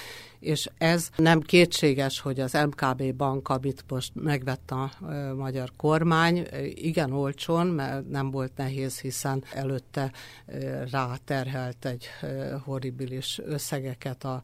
[0.45, 4.91] és ez nem kétséges, hogy az MKB bank, amit most megvett a
[5.37, 10.13] magyar kormány, igen olcsón, mert nem volt nehéz, hiszen előtte
[10.91, 12.07] ráterhelt egy
[12.65, 14.43] horribilis összegeket a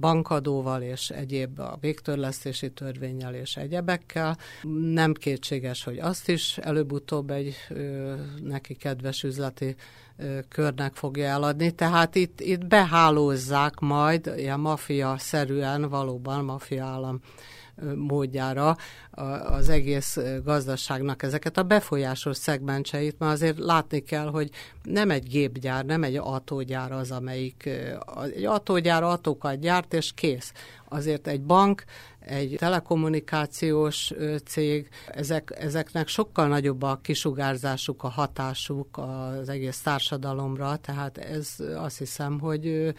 [0.00, 4.38] bankadóval és egyéb a végtörlesztési törvényel és egyebekkel.
[4.92, 7.54] Nem kétséges, hogy azt is előbb-utóbb egy
[8.42, 9.74] neki kedves üzleti
[10.48, 11.70] körnek fogja eladni.
[11.70, 17.20] Tehát itt, itt behálózzák majd ilyen mafia-szerűen, valóban mafia állam
[17.94, 18.76] módjára
[19.46, 24.50] az egész gazdaságnak ezeket a befolyásos szegmenseit, mert azért látni kell, hogy
[24.82, 27.68] nem egy gépgyár, nem egy autógyár az, amelyik
[28.34, 30.52] egy autógyár autókat gyárt, és kész.
[30.88, 31.84] Azért egy bank
[32.26, 34.12] egy telekommunikációs
[34.44, 41.98] cég, ezek, ezeknek sokkal nagyobb a kisugárzásuk, a hatásuk az egész társadalomra, tehát ez azt
[41.98, 42.94] hiszem, hogy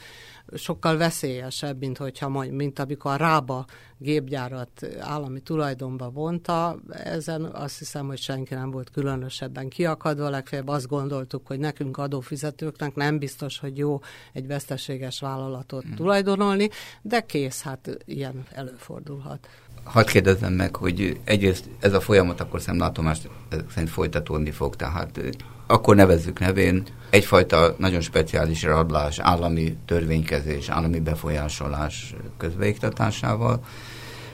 [0.53, 3.65] sokkal veszélyesebb, mint hogyha mint amikor a Rába
[3.97, 10.87] gépgyárat állami tulajdonba vonta, ezen azt hiszem, hogy senki nem volt különösebben kiakadva, legfeljebb azt
[10.87, 13.99] gondoltuk, hogy nekünk adófizetőknek nem biztos, hogy jó
[14.33, 15.95] egy veszteséges vállalatot hmm.
[15.95, 16.69] tulajdonolni,
[17.01, 19.47] de kész, hát ilyen előfordulhat.
[19.83, 23.29] Hadd kérdezzem meg, hogy egyrészt ez a folyamat akkor szem látomást
[23.69, 25.19] szerint folytatódni fog, tehát
[25.67, 33.63] akkor nevezzük nevén, egyfajta nagyon speciális rablás, állami törvénykezés, állami befolyásolás közbeiktatásával,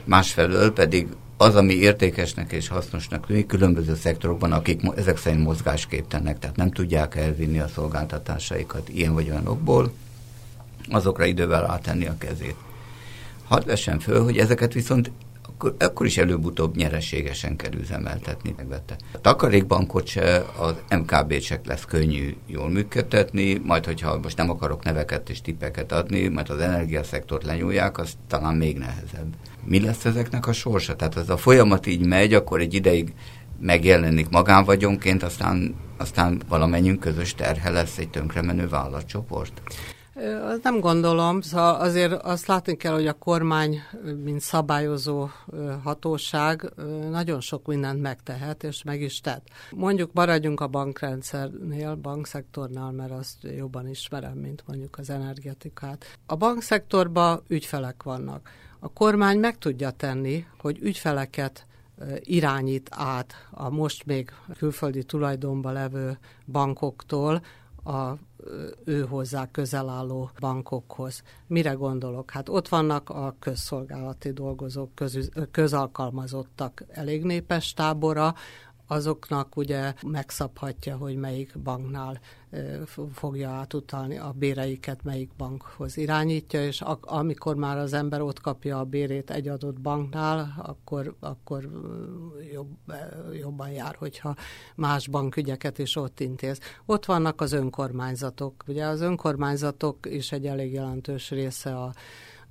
[0.04, 6.56] másfelől pedig az, ami értékesnek és hasznosnak tűnik különböző szektorokban, akik ezek szerint mozgásképtelennek, tehát
[6.56, 9.92] nem tudják elvinni a szolgáltatásaikat ilyen vagy olyan okból,
[10.90, 12.56] azokra idővel átenni a kezét.
[13.44, 15.10] Hadd vessem föl, hogy ezeket viszont
[15.48, 18.96] akkor, akkor is előbb-utóbb nyereségesen kell üzemeltetni, megvette.
[19.12, 24.84] A takarékbankot se, az MKB csak lesz könnyű jól működtetni, majd hogyha most nem akarok
[24.84, 29.34] neveket és tippeket adni, mert az energiaszektort lenyúlják, az talán még nehezebb.
[29.64, 30.96] Mi lesz ezeknek a sorsa?
[30.96, 33.14] Tehát ez a folyamat így megy, akkor egy ideig
[33.60, 39.62] megjelenik magánvagyonként, aztán, aztán valamennyünk közös terhe lesz egy tönkremenő vállalatcsoport?
[40.44, 43.78] Azt nem gondolom, szóval azért azt látni kell, hogy a kormány,
[44.24, 45.28] mint szabályozó
[45.82, 46.72] hatóság
[47.10, 49.46] nagyon sok mindent megtehet, és meg is tett.
[49.70, 56.18] Mondjuk maradjunk a bankrendszernél, bankszektornál, mert azt jobban ismerem, mint mondjuk az energetikát.
[56.26, 58.50] A bankszektorban ügyfelek vannak.
[58.84, 61.66] A kormány meg tudja tenni, hogy ügyfeleket
[62.18, 67.42] irányít át a most még külföldi tulajdonba levő bankoktól
[67.84, 68.12] a
[68.84, 71.22] ő hozzá közel álló bankokhoz.
[71.46, 72.30] Mire gondolok?
[72.30, 78.34] Hát ott vannak a közszolgálati dolgozók, köz, közalkalmazottak elég népes tábora,
[78.86, 82.20] azoknak ugye megszabhatja, hogy melyik banknál
[83.12, 88.84] fogja átutalni a béreiket, melyik bankhoz irányítja, és amikor már az ember ott kapja a
[88.84, 91.68] bérét egy adott banknál, akkor, akkor
[92.52, 92.76] jobb,
[93.40, 94.34] jobban jár, hogyha
[94.74, 96.58] más bankügyeket is ott intéz.
[96.86, 98.64] Ott vannak az önkormányzatok.
[98.66, 101.92] Ugye az önkormányzatok is egy elég jelentős része a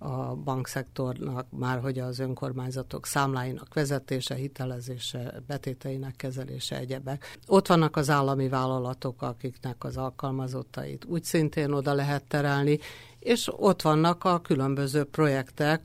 [0.03, 7.37] a bankszektornak, már hogy az önkormányzatok számláinak vezetése, hitelezése, betéteinek kezelése, egyebek.
[7.47, 12.79] Ott vannak az állami vállalatok, akiknek az alkalmazottait úgy szintén oda lehet terelni,
[13.19, 15.81] és ott vannak a különböző projektek,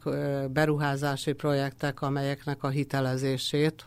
[0.50, 3.85] beruházási projektek, amelyeknek a hitelezését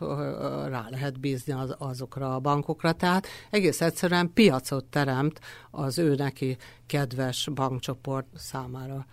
[0.68, 2.92] rá lehet bízni az, azokra a bankokra.
[2.92, 5.40] Tehát egész egyszerűen piacot teremt
[5.70, 9.06] az ő neki kedves bankcsoport számára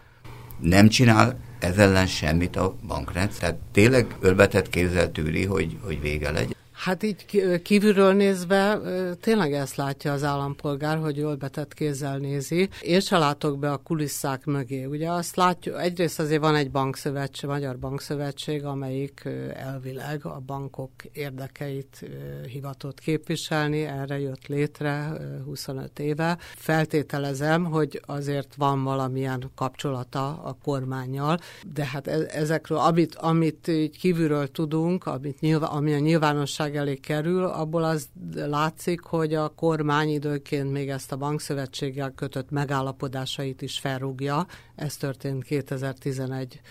[0.62, 3.56] nem csinál ez ellen semmit a bankrendszer.
[3.72, 6.59] Tényleg ölbetett kézzel tűri, hogy, hogy vége legyen.
[6.80, 7.26] Hát így
[7.62, 8.80] kívülről nézve
[9.22, 12.70] tényleg ezt látja az állampolgár, hogy betett kézzel nézi.
[12.82, 14.84] Én se látok be a kulisszák mögé.
[14.84, 22.06] Ugye azt látjuk, egyrészt azért van egy bankszövetség, Magyar Bankszövetség, amelyik elvileg a bankok érdekeit
[22.48, 25.12] hivatott képviselni, erre jött létre
[25.46, 26.38] 25 éve.
[26.56, 31.40] Feltételezem, hogy azért van valamilyen kapcsolata a kormányjal,
[31.74, 36.76] de hát e-, ezekről, amit, amit így kívülről tudunk, amit nyilván, ami a nyilvánosság bíróság
[36.76, 43.62] elé kerül, abból az látszik, hogy a kormány időként még ezt a bankszövetséggel kötött megállapodásait
[43.62, 44.48] is felrúgja.
[44.76, 46.62] Ez történt 2011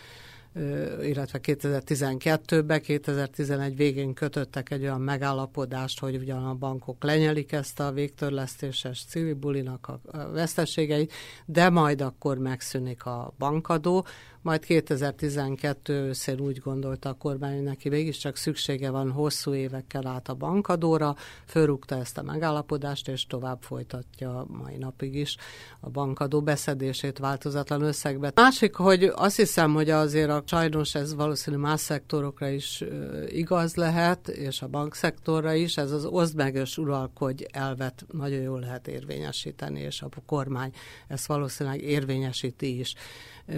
[1.03, 7.93] illetve 2012-ben, 2011 végén kötöttek egy olyan megállapodást, hogy ugyan a bankok lenyelik ezt a
[7.93, 11.13] végtörlesztéses civil a veszteségeit,
[11.47, 14.07] de majd akkor megszűnik a bankadó,
[14.43, 20.29] majd 2012 őszén úgy gondolta a kormány, hogy neki mégiscsak szüksége van hosszú évekkel át
[20.29, 25.37] a bankadóra, fölrúgta ezt a megállapodást, és tovább folytatja mai napig is
[25.81, 28.33] a bankadó beszedését változatlan összegbe.
[28.35, 32.85] Másik, hogy azt hiszem, hogy azért a sajnos ez valószínű más szektorokra is
[33.27, 38.61] igaz lehet, és a bankszektorra is, ez az oszd meg és uralkodj elvet nagyon jól
[38.61, 40.73] lehet érvényesíteni, és a kormány
[41.09, 42.95] ezt valószínűleg érvényesíti is.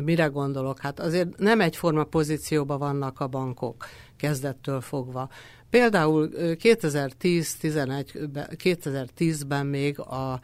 [0.05, 0.79] Mire gondolok?
[0.79, 5.29] Hát azért nem egyforma pozícióban vannak a bankok kezdettől fogva.
[5.70, 10.40] Például 2010-11, 2010-ben még a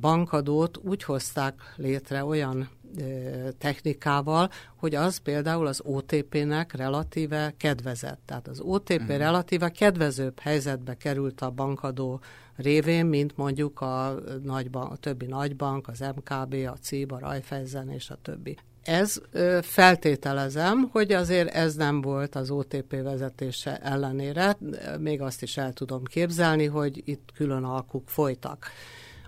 [0.00, 2.68] bankadót úgy hozták létre olyan
[3.58, 8.20] technikával, hogy az például az OTP-nek relatíve kedvezett.
[8.24, 9.16] Tehát az OTP uh-huh.
[9.16, 12.20] relatíve kedvezőbb helyzetbe került a bankadó
[12.56, 18.10] révén, mint mondjuk a, nagybank, a többi nagybank, az MKB, a CIB, a Raiffeisen és
[18.10, 18.56] a többi.
[18.82, 19.20] Ez
[19.62, 24.56] feltételezem, hogy azért ez nem volt az OTP vezetése ellenére,
[24.98, 28.66] még azt is el tudom képzelni, hogy itt külön alkuk folytak.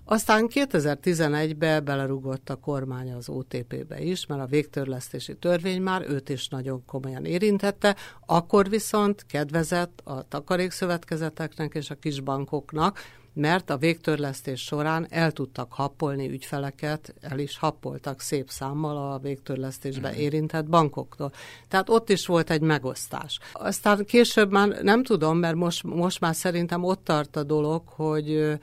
[0.09, 6.49] Aztán 2011-ben belerugott a kormány az OTP-be is, mert a végtörlesztési törvény már őt is
[6.49, 12.99] nagyon komolyan érintette, akkor viszont kedvezett a takarékszövetkezeteknek és a kisbankoknak,
[13.33, 20.11] mert a végtörlesztés során el tudtak happolni ügyfeleket, el is happoltak szép számmal a végtörlesztésbe
[20.11, 20.15] mm.
[20.15, 21.33] érintett bankoktól.
[21.69, 23.39] Tehát ott is volt egy megosztás.
[23.53, 28.59] Aztán később már nem tudom, mert most, most már szerintem ott tart a dolog, hogy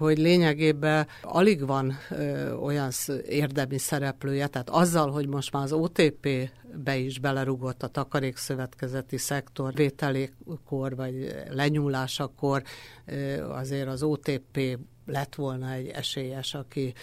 [0.00, 2.90] hogy lényegében alig van ö, olyan
[3.28, 10.96] érdemi szereplője, tehát azzal, hogy most már az OTP-be is belerugott a takarékszövetkezeti szektor vételékor,
[10.96, 12.62] vagy lenyúlásakor,
[13.06, 16.94] ö, azért az OTP lett volna egy esélyes, aki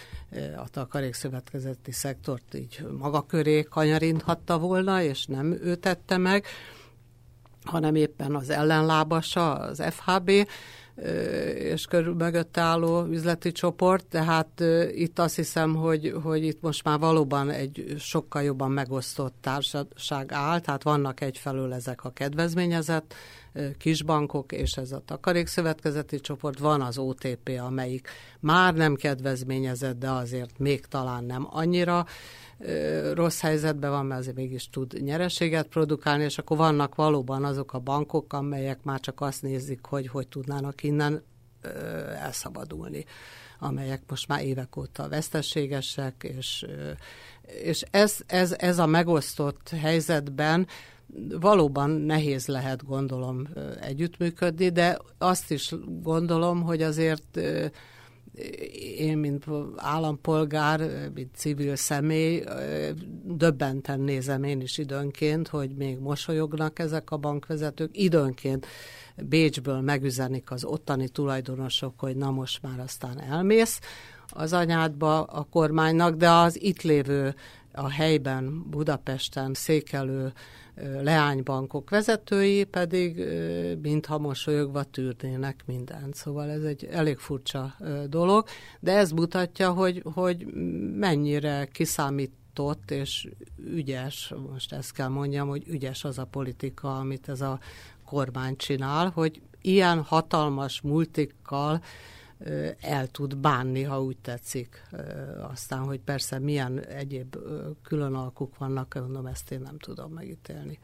[0.56, 6.44] a takarékszövetkezeti szektort így maga köré kanyarinthatta volna, és nem ő tette meg,
[7.64, 10.30] hanem éppen az ellenlábasa, az FHB,
[11.54, 16.98] és körül mögött álló üzleti csoport, tehát itt azt hiszem, hogy, hogy itt most már
[16.98, 23.14] valóban egy sokkal jobban megosztott társaság áll, tehát vannak egyfelől ezek a kedvezményezett
[23.78, 28.08] kisbankok, és ez a takarékszövetkezeti csoport, van az OTP, amelyik
[28.40, 32.06] már nem kedvezményezett, de azért még talán nem annyira,
[33.14, 37.78] rossz helyzetben van, mert azért mégis tud nyereséget produkálni, és akkor vannak valóban azok a
[37.78, 41.22] bankok, amelyek már csak azt nézik, hogy hogy tudnának innen
[42.20, 43.04] elszabadulni
[43.58, 46.66] amelyek most már évek óta veszteségesek, és,
[47.62, 50.66] és ez, ez, ez a megosztott helyzetben
[51.40, 53.48] valóban nehéz lehet, gondolom,
[53.80, 57.40] együttműködni, de azt is gondolom, hogy azért
[58.96, 59.44] én, mint
[59.76, 62.44] állampolgár, mint civil személy,
[63.24, 67.96] döbbenten nézem én is időnként, hogy még mosolyognak ezek a bankvezetők.
[67.96, 68.66] Időnként
[69.16, 73.80] Bécsből megüzenik az ottani tulajdonosok, hogy na most már aztán elmész
[74.28, 77.34] az anyádba a kormánynak, de az itt lévő
[77.72, 80.32] a helyben, Budapesten székelő
[81.02, 83.24] leánybankok vezetői pedig
[83.82, 86.14] mintha mosolyogva tűrnének mindent.
[86.14, 87.74] Szóval ez egy elég furcsa
[88.08, 88.46] dolog,
[88.80, 90.46] de ez mutatja, hogy, hogy
[90.96, 97.40] mennyire kiszámított és ügyes, most ezt kell mondjam, hogy ügyes az a politika, amit ez
[97.40, 97.58] a
[98.04, 101.80] kormány csinál, hogy ilyen hatalmas multikkal
[102.80, 104.82] el tud bánni, ha úgy tetszik.
[105.52, 107.36] Aztán, hogy persze milyen egyéb
[107.82, 110.78] külön alkuk vannak, mondom, ezt én nem tudom megítélni.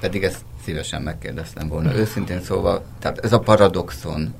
[0.00, 1.94] Pedig ezt szívesen megkérdeztem volna.
[1.94, 4.34] Őszintén szóval, tehát ez a paradoxon,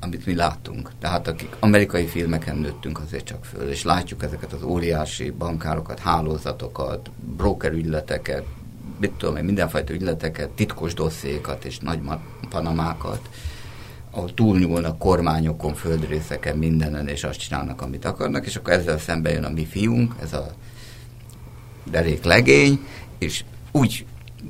[0.00, 0.90] amit mi látunk.
[0.98, 7.10] Tehát akik amerikai filmeken nőttünk azért csak föl, és látjuk ezeket az óriási bankárokat, hálózatokat,
[7.36, 8.44] broker ügyleteket,
[8.98, 12.00] mit tudom én, mindenfajta ügyleteket, titkos dosszékat és nagy
[12.48, 13.28] panamákat,
[14.14, 19.44] ahol túlnyúlnak kormányokon, földrészeken, mindenen, és azt csinálnak, amit akarnak, és akkor ezzel szemben jön
[19.44, 20.54] a mi fiunk, ez a
[21.90, 22.78] derék legény,
[23.18, 24.06] és úgy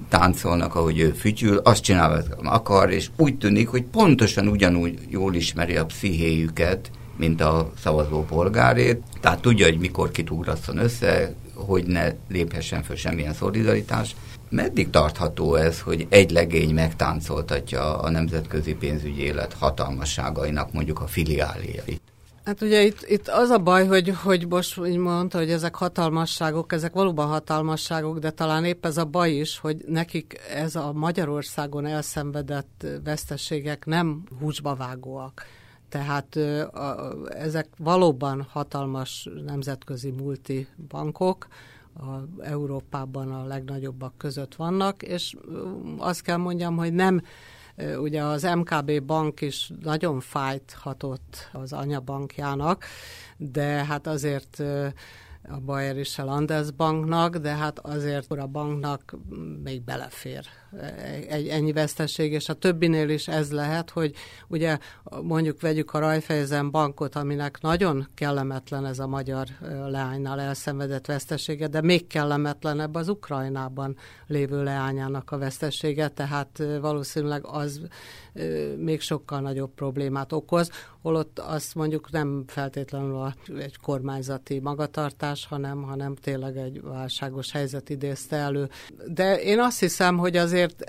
[0.08, 5.34] táncolnak, ahogy ő fütyül, azt csinál, amit akar, és úgy tűnik, hogy pontosan ugyanúgy jól
[5.34, 12.12] ismeri a pszichéjüket, mint a szavazó polgárét, tehát tudja, hogy mikor kitugrasszon össze, hogy ne
[12.28, 14.16] léphessen föl semmilyen szolidaritás,
[14.50, 22.00] Meddig tartható ez, hogy egy legény megtáncoltatja a nemzetközi pénzügyi élet hatalmasságainak mondjuk a filiáliait?
[22.44, 26.72] Hát ugye itt, itt az a baj, hogy, hogy most így mondta, hogy ezek hatalmasságok,
[26.72, 31.86] ezek valóban hatalmasságok, de talán épp ez a baj is, hogy nekik ez a Magyarországon
[31.86, 35.46] elszenvedett veszteségek nem húsba vágóak.
[35.88, 36.38] Tehát
[37.28, 41.46] ezek valóban hatalmas nemzetközi multibankok,
[41.96, 45.36] a Európában a legnagyobbak között vannak, és
[45.98, 47.22] azt kell mondjam, hogy nem,
[47.98, 52.84] ugye az MKB bank is nagyon fájthatott az anyabankjának,
[53.36, 54.62] de hát azért
[55.48, 59.16] a Bayer és a Landesbanknak, de hát azért a banknak
[59.62, 60.46] még belefér
[61.28, 64.14] egy ennyi veszteség, és a többinél is ez lehet, hogy
[64.48, 64.78] ugye
[65.22, 69.46] mondjuk vegyük a Rajfejezen bankot, aminek nagyon kellemetlen ez a magyar
[69.86, 73.96] leánynál elszenvedett vesztesége, de még kellemetlenebb az Ukrajnában
[74.26, 77.80] lévő leányának a vesztesége, tehát valószínűleg az
[78.76, 80.70] még sokkal nagyobb problémát okoz,
[81.02, 88.36] holott azt mondjuk nem feltétlenül egy kormányzati magatartás, hanem, hanem tényleg egy válságos helyzet idézte
[88.36, 88.68] elő.
[89.06, 90.84] De én azt hiszem, hogy azért azért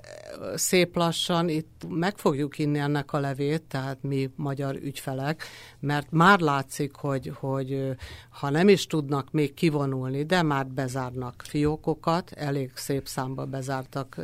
[0.56, 5.44] szép lassan itt meg fogjuk inni ennek a levét, tehát mi magyar ügyfelek,
[5.80, 7.96] mert már látszik, hogy, hogy
[8.30, 14.22] ha nem is tudnak még kivonulni, de már bezárnak fiókokat, elég szép számba bezártak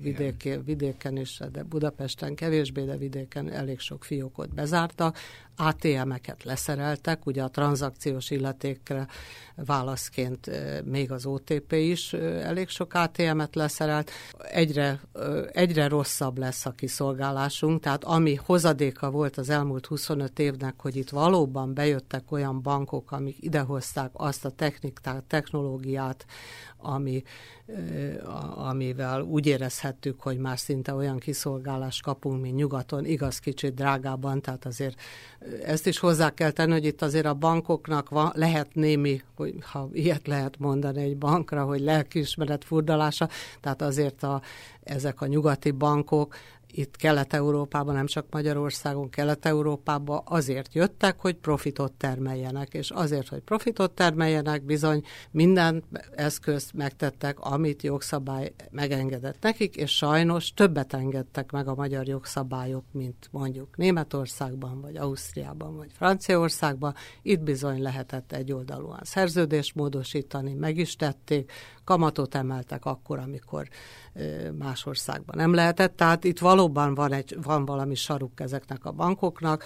[0.00, 5.18] vidéken, vidéken is, de Budapesten kevésbé, de vidéken elég sok fiókot bezártak,
[5.56, 9.06] ATM-eket leszereltek, ugye a tranzakciós illetékre
[9.54, 10.50] válaszként
[10.84, 14.10] még az OTP is elég sok ATM-et leszerelt.
[14.38, 15.00] Egyre,
[15.52, 21.10] egyre rosszabb lesz a kiszolgálásunk, tehát ami hozadéka volt az elmúlt 25 évnek, hogy itt
[21.10, 26.26] valóban bejöttek olyan bankok, amik idehozták azt a technikát, technológiát,
[26.76, 27.22] ami,
[28.54, 34.66] amivel úgy érezhettük, hogy már szinte olyan kiszolgálást kapunk, mint nyugaton, igaz kicsit drágában, tehát
[34.66, 35.00] azért
[35.64, 39.88] ezt is hozzá kell tenni, hogy itt azért a bankoknak van, lehet némi, hogy ha
[39.92, 43.28] ilyet lehet mondani egy bankra, hogy lelkiismeret furdalása,
[43.60, 44.42] tehát azért a,
[44.82, 46.34] ezek a nyugati bankok
[46.76, 53.90] itt Kelet-Európában, nem csak Magyarországon, Kelet-Európában azért jöttek, hogy profitot termeljenek, és azért, hogy profitot
[53.90, 61.74] termeljenek, bizony minden eszközt megtettek, amit jogszabály megengedett nekik, és sajnos többet engedtek meg a
[61.74, 66.94] magyar jogszabályok, mint mondjuk Németországban, vagy Ausztriában, vagy Franciaországban.
[67.22, 71.52] Itt bizony lehetett egyoldalúan szerződést módosítani, meg is tették,
[71.84, 73.68] kamatot emeltek akkor, amikor
[74.58, 75.96] más országban nem lehetett.
[75.96, 79.64] Tehát itt valóban van, egy, van valami saruk ezeknek a bankoknak,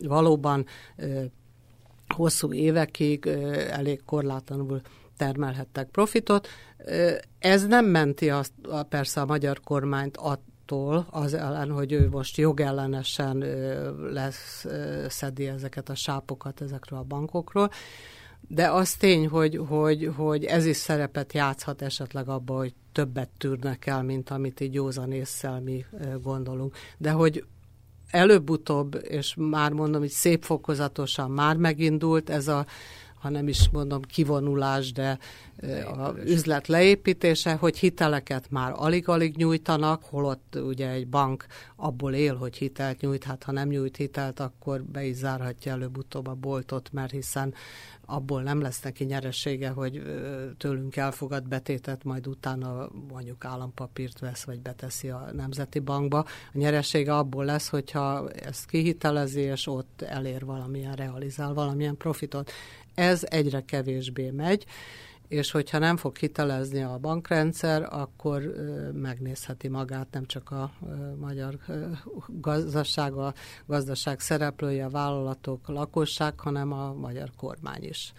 [0.00, 0.66] valóban
[2.14, 3.26] hosszú évekig
[3.70, 4.80] elég korlátlanul
[5.16, 6.48] termelhettek profitot.
[7.38, 8.52] Ez nem menti azt,
[8.88, 13.38] persze a magyar kormányt attól az ellen, hogy ő most jogellenesen
[14.12, 14.66] lesz,
[15.08, 17.70] szedi ezeket a sápokat ezekről a bankokról,
[18.48, 23.86] de az tény, hogy, hogy, hogy ez is szerepet játszhat esetleg abban, hogy többet tűrnek
[23.86, 25.84] el, mint amit így józan észszel mi
[26.22, 26.76] gondolunk.
[26.98, 27.44] De hogy
[28.10, 32.66] előbb-utóbb, és már mondom, hogy szép fokozatosan már megindult ez a
[33.20, 35.18] ha nem is mondom kivonulás, de
[35.96, 41.46] a üzlet leépítése, hogy hiteleket már alig-alig nyújtanak, holott ugye egy bank
[41.76, 46.26] abból él, hogy hitelt nyújt, hát ha nem nyújt hitelt, akkor be is zárhatja előbb-utóbb
[46.26, 47.54] a boltot, mert hiszen
[48.06, 50.02] abból nem lesz neki nyeresége, hogy
[50.58, 56.18] tőlünk elfogad betétet, majd utána mondjuk állampapírt vesz, vagy beteszi a Nemzeti Bankba.
[56.52, 62.50] A nyeresége abból lesz, hogyha ezt kihitelezi, és ott elér valamilyen, realizál valamilyen profitot.
[62.98, 64.64] Ez egyre kevésbé megy,
[65.28, 68.42] és hogyha nem fog hitelezni a bankrendszer, akkor
[68.92, 70.72] megnézheti magát nem csak a
[71.18, 71.58] magyar
[72.26, 73.34] gazdaság, a
[73.66, 78.12] gazdaság szereplője, a vállalatok, a lakosság, hanem a magyar kormány is.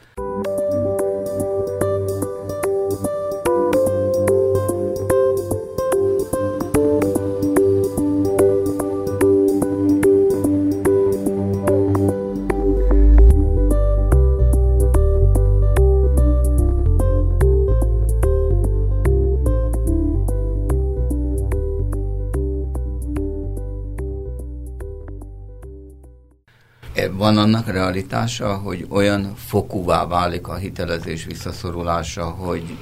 [27.13, 32.77] Van annak realitása, hogy olyan fokúvá válik a hitelezés visszaszorulása, hogy,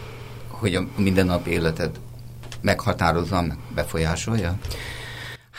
[0.47, 1.99] hogy a mindennapi életed
[2.61, 4.57] meghatározza, befolyásolja?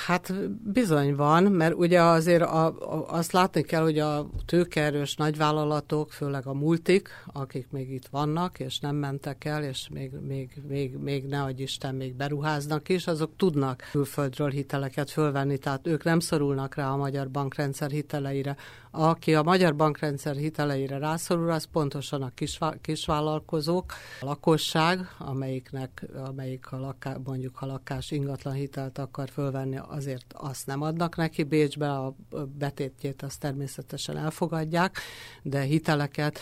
[0.09, 6.13] Hát bizony van, mert ugye azért a, a, azt látni kell, hogy a tőkeerős nagyvállalatok,
[6.13, 10.97] főleg a multik, akik még itt vannak, és nem mentek el, és még, még, még,
[10.97, 16.21] még ne adj Isten, még beruháznak is, azok tudnak külföldről hiteleket fölvenni, tehát ők nem
[16.21, 18.57] szorulnak rá a magyar bankrendszer hiteleire.
[19.01, 26.73] Aki a magyar bankrendszer hiteleire rászorul, az pontosan a kisvá- kisvállalkozók, a lakosság, amelyiknek, amelyik
[26.73, 31.43] a laká, mondjuk a lakás ingatlan hitelt akar fölvenni, azért azt nem adnak neki.
[31.43, 32.15] Bécsbe, a
[32.59, 34.99] betétjét azt természetesen elfogadják,
[35.43, 36.39] de hiteleket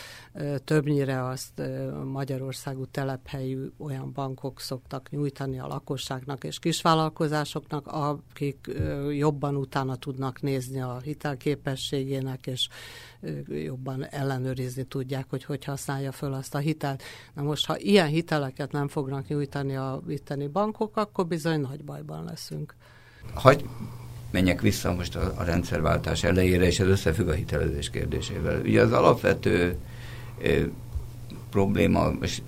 [0.65, 1.63] többnyire azt
[2.05, 8.71] Magyarországú telephelyű olyan bankok szoktak nyújtani a lakosságnak és kisvállalkozásoknak, akik
[9.11, 12.69] jobban utána tudnak nézni a hitelképességének, és
[13.49, 17.03] jobban ellenőrizni tudják, hogy hogy használja föl azt a hitelt.
[17.35, 22.25] Na most, ha ilyen hiteleket nem fognak nyújtani a itteni bankok, akkor bizony nagy bajban
[22.25, 22.75] leszünk.
[23.35, 23.65] Hogy
[24.31, 28.61] menjek vissza most a, a rendszerváltás elejére, és ez összefügg a hitelezés kérdésével.
[28.61, 29.79] Ugye az alapvető
[31.51, 32.43] probléma, és,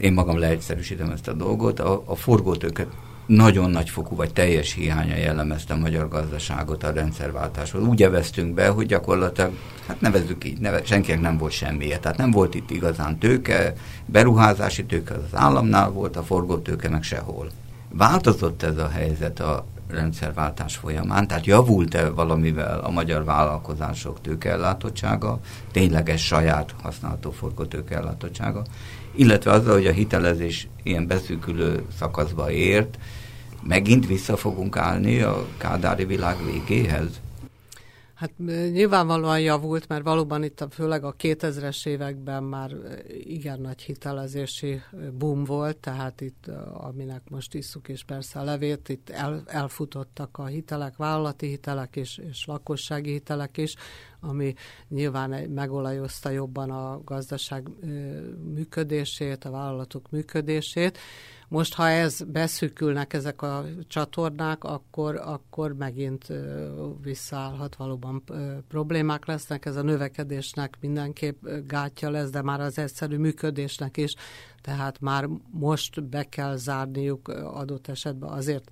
[0.00, 2.88] én magam leegyszerűsítem ezt a dolgot, a, a forgótőket
[3.26, 7.82] nagyon nagy fokú vagy teljes hiánya jellemezte a magyar gazdaságot a rendszerváltáshoz.
[7.82, 9.52] Úgy eveztünk be, hogy gyakorlatilag,
[9.86, 11.98] hát nevezzük így, neve, senkinek nem volt semmije.
[11.98, 13.72] Tehát nem volt itt igazán tőke,
[14.06, 17.50] beruházási tőke az államnál volt, a forgótőke meg sehol.
[17.88, 25.40] Változott ez a helyzet a rendszerváltás folyamán, tehát javult-e valamivel a magyar vállalkozások tőkeellátottsága,
[25.72, 28.62] tényleges saját használható forgótőkeellátottsága,
[29.14, 32.98] illetve azzal, hogy a hitelezés ilyen beszűkülő szakaszba ért,
[33.62, 37.20] megint vissza fogunk állni a kádári világ végéhez?
[38.14, 38.38] Hát
[38.72, 42.70] nyilvánvalóan javult, mert valóban itt a, főleg a 2000-es években már
[43.08, 44.80] igen nagy hitelezési
[45.18, 50.46] boom volt, tehát itt, aminek most isszuk és persze a levét, itt el, elfutottak a
[50.46, 53.74] hitelek, vállalati hitelek és, és lakossági hitelek is,
[54.20, 54.54] ami
[54.88, 57.68] nyilván megolajozta jobban a gazdaság
[58.54, 60.98] működését, a vállalatok működését,
[61.48, 66.26] most, ha ez beszűkülnek ezek a csatornák, akkor, akkor megint
[67.02, 68.24] visszaállhat, valóban
[68.68, 69.66] problémák lesznek.
[69.66, 74.14] Ez a növekedésnek mindenképp gátja lesz, de már az egyszerű működésnek is.
[74.60, 78.70] Tehát már most be kell zárniuk adott esetben azért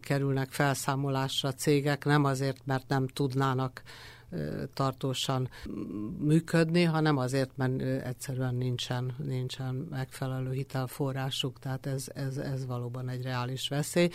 [0.00, 3.82] kerülnek felszámolásra cégek, nem azért, mert nem tudnának
[4.74, 5.48] tartósan
[6.18, 13.22] működni, hanem azért, mert egyszerűen nincsen, nincsen megfelelő hitelforrásuk, tehát ez, ez, ez valóban egy
[13.22, 14.08] reális veszély.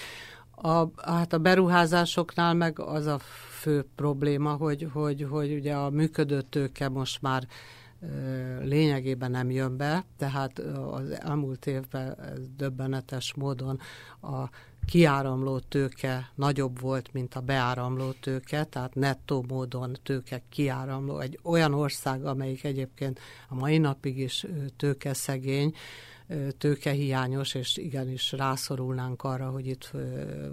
[0.56, 3.20] A, hát a beruházásoknál meg az a
[3.60, 7.48] fő probléma, hogy, hogy, hogy ugye a működő tőke most már
[8.62, 10.60] lényegében nem jön be, tehát
[10.92, 12.18] az elmúlt évben
[12.58, 13.80] döbbenetes módon
[14.22, 14.50] a
[14.86, 21.20] kiáramló tőke nagyobb volt, mint a beáramló tőke, tehát nettó módon tőke kiáramló.
[21.20, 23.20] Egy olyan ország, amelyik egyébként
[23.50, 24.46] a mai napig is
[24.78, 25.76] tőke szegény,
[26.58, 29.92] tőkehiányos, és igenis rászorulnánk arra, hogy itt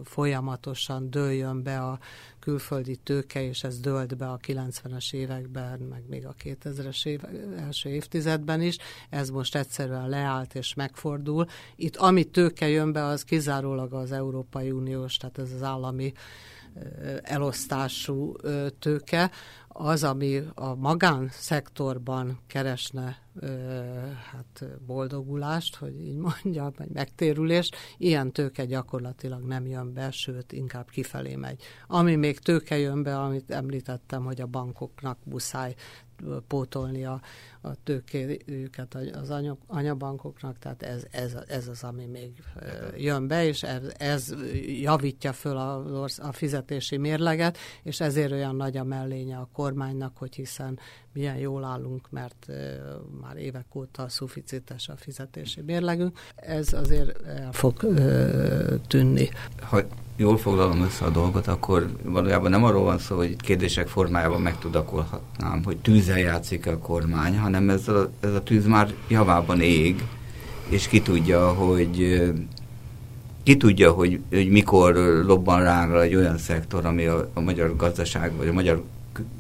[0.04, 1.98] folyamatosan dőljön be a
[2.38, 7.20] külföldi tőke, és ez dőlt be a 90-es években, meg még a 2000-es év,
[7.58, 8.76] első évtizedben is.
[9.10, 11.46] Ez most egyszerűen leállt és megfordul.
[11.76, 16.12] Itt ami tőke jön be, az kizárólag az Európai Uniós, tehát ez az állami
[17.22, 18.36] elosztású
[18.78, 19.30] tőke,
[19.68, 23.18] az, ami a magánszektorban keresne
[24.30, 30.90] hát boldogulást, hogy így mondjam, vagy megtérülést, ilyen tőke gyakorlatilag nem jön be, sőt, inkább
[30.90, 31.62] kifelé megy.
[31.86, 35.74] Ami még tőke jön be, amit említettem, hogy a bankoknak muszáj
[36.46, 37.04] pótolni
[37.68, 42.32] a, tőkéjüket az anya, anyabankoknak, tehát ez, ez, ez az, ami még
[42.96, 44.34] jön be, és ez, ez
[44.80, 50.34] javítja föl a, a fizetési mérleget, és ezért olyan nagy a mellénye a kormánynak, hogy
[50.34, 50.78] hiszen
[51.12, 52.46] milyen jól állunk, mert
[53.20, 56.18] már évek óta szuficites a fizetési mérlegünk.
[56.36, 57.74] Ez azért el fog
[58.86, 59.28] tűnni.
[59.60, 59.82] Ha
[60.16, 65.64] jól foglalom össze a dolgot, akkor valójában nem arról van szó, hogy kérdések formájában megtudakolhatnám,
[65.64, 70.04] hogy tűzzel játszik a kormány, hanem ez a, ez a tűz már javában ég,
[70.68, 72.22] és ki tudja, hogy
[73.42, 74.94] ki tudja, hogy, hogy mikor
[75.26, 78.84] lobban rá egy olyan szektor, ami a, a magyar gazdaság, vagy a magyar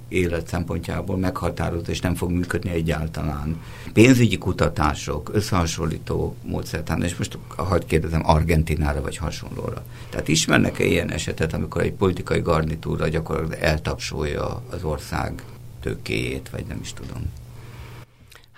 [0.08, 3.60] élet szempontjából meghatározott, és nem fog működni egyáltalán.
[3.92, 9.84] Pénzügyi kutatások, összehasonlító módszertán, és most hagyd kérdezem Argentinára vagy hasonlóra.
[10.10, 15.42] Tehát ismernek-e ilyen esetet, amikor egy politikai garnitúra gyakorlatilag eltapsolja az ország
[15.80, 17.22] tőkéjét, vagy nem is tudom?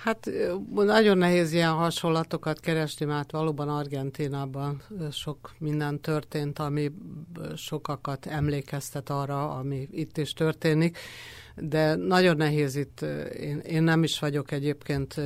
[0.02, 0.30] Hát
[0.74, 6.90] nagyon nehéz ilyen hasonlatokat keresni, mert valóban Argentinában sok minden történt, ami
[7.56, 10.98] sokakat emlékeztet arra, ami itt is történik.
[11.56, 13.00] De nagyon nehéz itt,
[13.40, 15.20] én, én nem is vagyok egyébként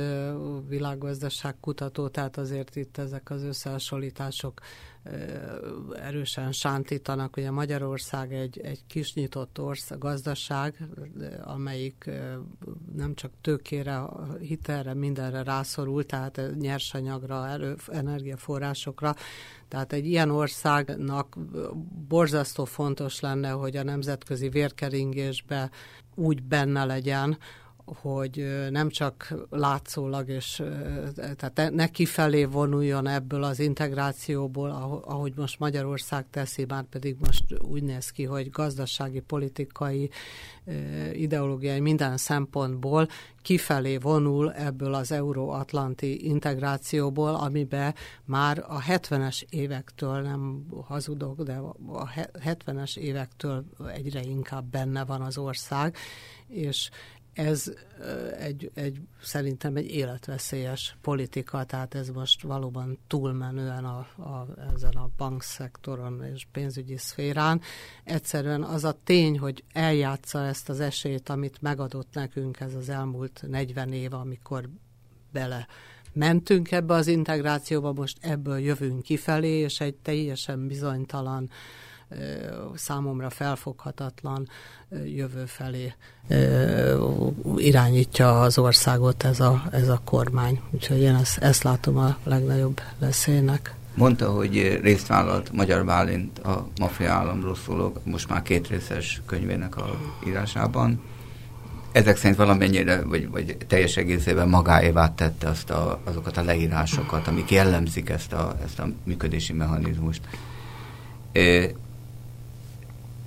[0.67, 4.61] világgazdaság kutató, tehát azért itt ezek az összehasonlítások
[5.93, 7.37] erősen sántítanak.
[7.37, 10.87] Ugye Magyarország egy, egy kis nyitott ország, gazdaság,
[11.43, 12.09] amelyik
[12.95, 14.01] nem csak tőkére,
[14.39, 19.15] hitelre, mindenre rászorul, tehát nyersanyagra, erő, energiaforrásokra.
[19.67, 21.37] Tehát egy ilyen országnak
[22.07, 25.69] borzasztó fontos lenne, hogy a nemzetközi vérkeringésbe
[26.15, 27.37] úgy benne legyen,
[27.85, 30.63] hogy nem csak látszólag, és
[31.15, 34.69] tehát ne kifelé vonuljon ebből az integrációból,
[35.05, 40.09] ahogy most Magyarország teszi, már pedig most úgy néz ki, hogy gazdasági, politikai,
[41.13, 43.07] ideológiai minden szempontból
[43.41, 51.53] kifelé vonul ebből az euróatlanti integrációból, amibe már a 70-es évektől, nem hazudok, de
[51.87, 52.09] a
[52.45, 55.95] 70-es évektől egyre inkább benne van az ország,
[56.47, 56.89] és
[57.35, 57.71] ez
[58.39, 65.09] egy, egy, szerintem egy életveszélyes politika, tehát ez most valóban túlmenően a, a, ezen a
[65.17, 67.61] bankszektoron és pénzügyi szférán.
[68.03, 73.43] Egyszerűen az a tény, hogy eljátsza ezt az esélyt, amit megadott nekünk ez az elmúlt
[73.47, 74.69] 40 év, amikor
[75.31, 75.67] bele
[76.13, 81.49] mentünk ebbe az integrációba, most ebből jövünk kifelé, és egy teljesen bizonytalan uh,
[82.75, 84.47] számomra felfoghatatlan
[85.15, 85.93] jövő felé
[87.57, 90.61] irányítja az országot ez a, ez a kormány.
[90.71, 93.75] Úgyhogy én ezt, ezt látom a legnagyobb veszélynek.
[93.93, 99.77] Mondta, hogy részt vállalt Magyar Bálint a Mafia államról szóló, most már két részes könyvének
[99.77, 101.01] a írásában.
[101.91, 107.51] Ezek szerint valamennyire, vagy, vagy teljes egészében magáévá tette azt a, azokat a leírásokat, amik
[107.51, 110.21] jellemzik ezt a, ezt a működési mechanizmust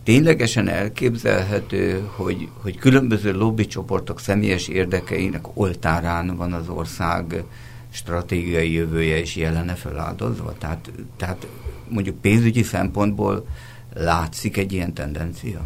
[0.08, 7.44] ténylegesen elképzelhető, hogy, hogy különböző lobbycsoportok személyes érdekeinek oltárán van az ország
[7.90, 10.54] stratégiai jövője és jelene feláldozva?
[10.58, 11.46] Tehát, tehát
[11.88, 13.46] mondjuk pénzügyi szempontból
[13.94, 15.60] látszik egy ilyen tendencia?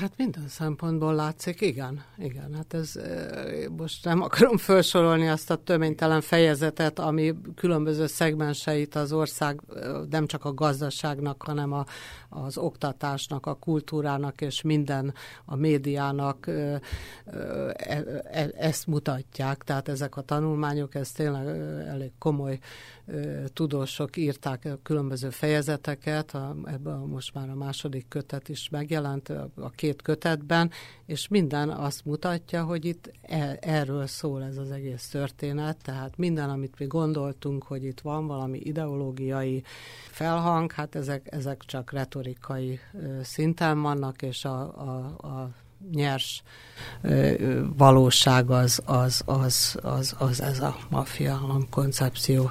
[0.00, 2.04] Hát minden szempontból látszik, igen.
[2.18, 2.92] Igen, hát ez
[3.76, 9.60] most nem akarom felsorolni azt a töménytelen fejezetet, ami különböző szegmenseit az ország,
[10.10, 11.84] nem csak a gazdaságnak, hanem a,
[12.28, 16.80] az oktatásnak, a kultúrának és minden a médiának e,
[17.74, 19.62] e, ezt mutatják.
[19.64, 21.46] Tehát ezek a tanulmányok, ez tényleg
[21.86, 22.58] elég komoly
[23.52, 26.34] tudósok írták a különböző fejezeteket,
[26.64, 30.70] ebben most már a második kötet is megjelent a két kötetben,
[31.06, 36.50] és minden azt mutatja, hogy itt e, erről szól ez az egész történet, tehát minden,
[36.50, 39.62] amit mi gondoltunk, hogy itt van valami ideológiai
[40.10, 42.80] felhang, hát ezek, ezek csak retorikai
[43.22, 45.50] szinten vannak, és a, a, a
[45.92, 46.42] nyers
[47.76, 52.50] valóság az, az, az, az, az ez a maffia koncepció.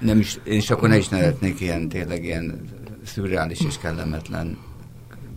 [0.00, 2.68] Nem is, és akkor ne is nevetnék ilyen tényleg ilyen
[3.04, 4.58] szürreális és kellemetlen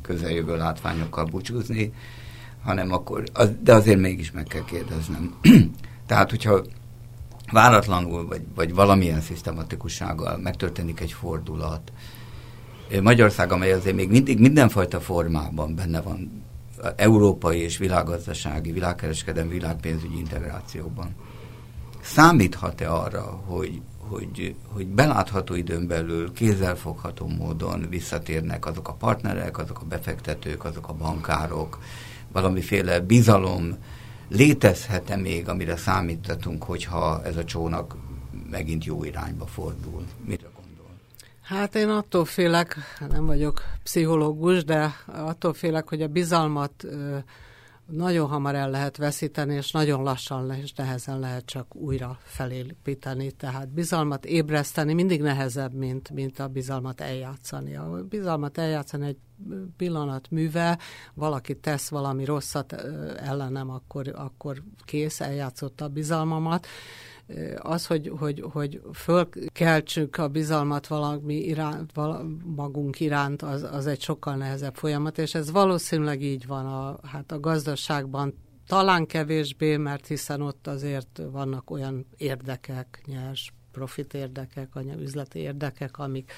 [0.02, 1.94] közeljövő látványokkal búcsúzni,
[2.64, 5.34] hanem akkor, az, de azért mégis meg kell kérdeznem.
[6.08, 6.64] Tehát, hogyha
[7.52, 11.92] váratlanul, vagy, vagy valamilyen szisztematikussággal megtörténik egy fordulat,
[13.02, 16.44] Magyarország, amely azért még mindig mindenfajta formában benne van
[16.96, 21.16] európai és világgazdasági, világkereskedelmi, világpénzügyi integrációban.
[22.02, 29.82] Számíthat-e arra, hogy, hogy, hogy belátható időn belül kézzelfogható módon visszatérnek azok a partnerek, azok
[29.82, 31.80] a befektetők, azok a bankárok,
[32.32, 33.78] valamiféle bizalom
[34.28, 37.96] létezhet-e még, amire számítatunk, hogyha ez a csónak
[38.50, 40.06] megint jó irányba fordul?
[40.26, 40.86] Mire gondol?
[41.42, 42.78] Hát én attól félek,
[43.10, 46.86] nem vagyok pszichológus, de attól félek, hogy a bizalmat
[47.86, 53.32] nagyon hamar el lehet veszíteni, és nagyon lassan és nehezen lehet csak újra felépíteni.
[53.32, 57.76] Tehát bizalmat ébreszteni mindig nehezebb, mint, mint a bizalmat eljátszani.
[57.76, 59.18] A bizalmat eljátszani egy
[59.78, 60.80] pillanat műve,
[61.14, 62.74] valaki tesz valami rosszat
[63.18, 66.68] ellenem, akkor, akkor kész, eljátszotta a bizalmamat
[67.58, 71.92] az, hogy, hogy, hogy fölkeltsük a bizalmat valami iránt,
[72.56, 77.32] magunk iránt, az, az egy sokkal nehezebb folyamat, és ez valószínűleg így van a, hát
[77.32, 78.34] a gazdaságban
[78.68, 84.70] talán kevésbé, mert hiszen ott azért vannak olyan érdekek, nyers profit érdekek,
[85.00, 86.32] üzleti érdekek, amik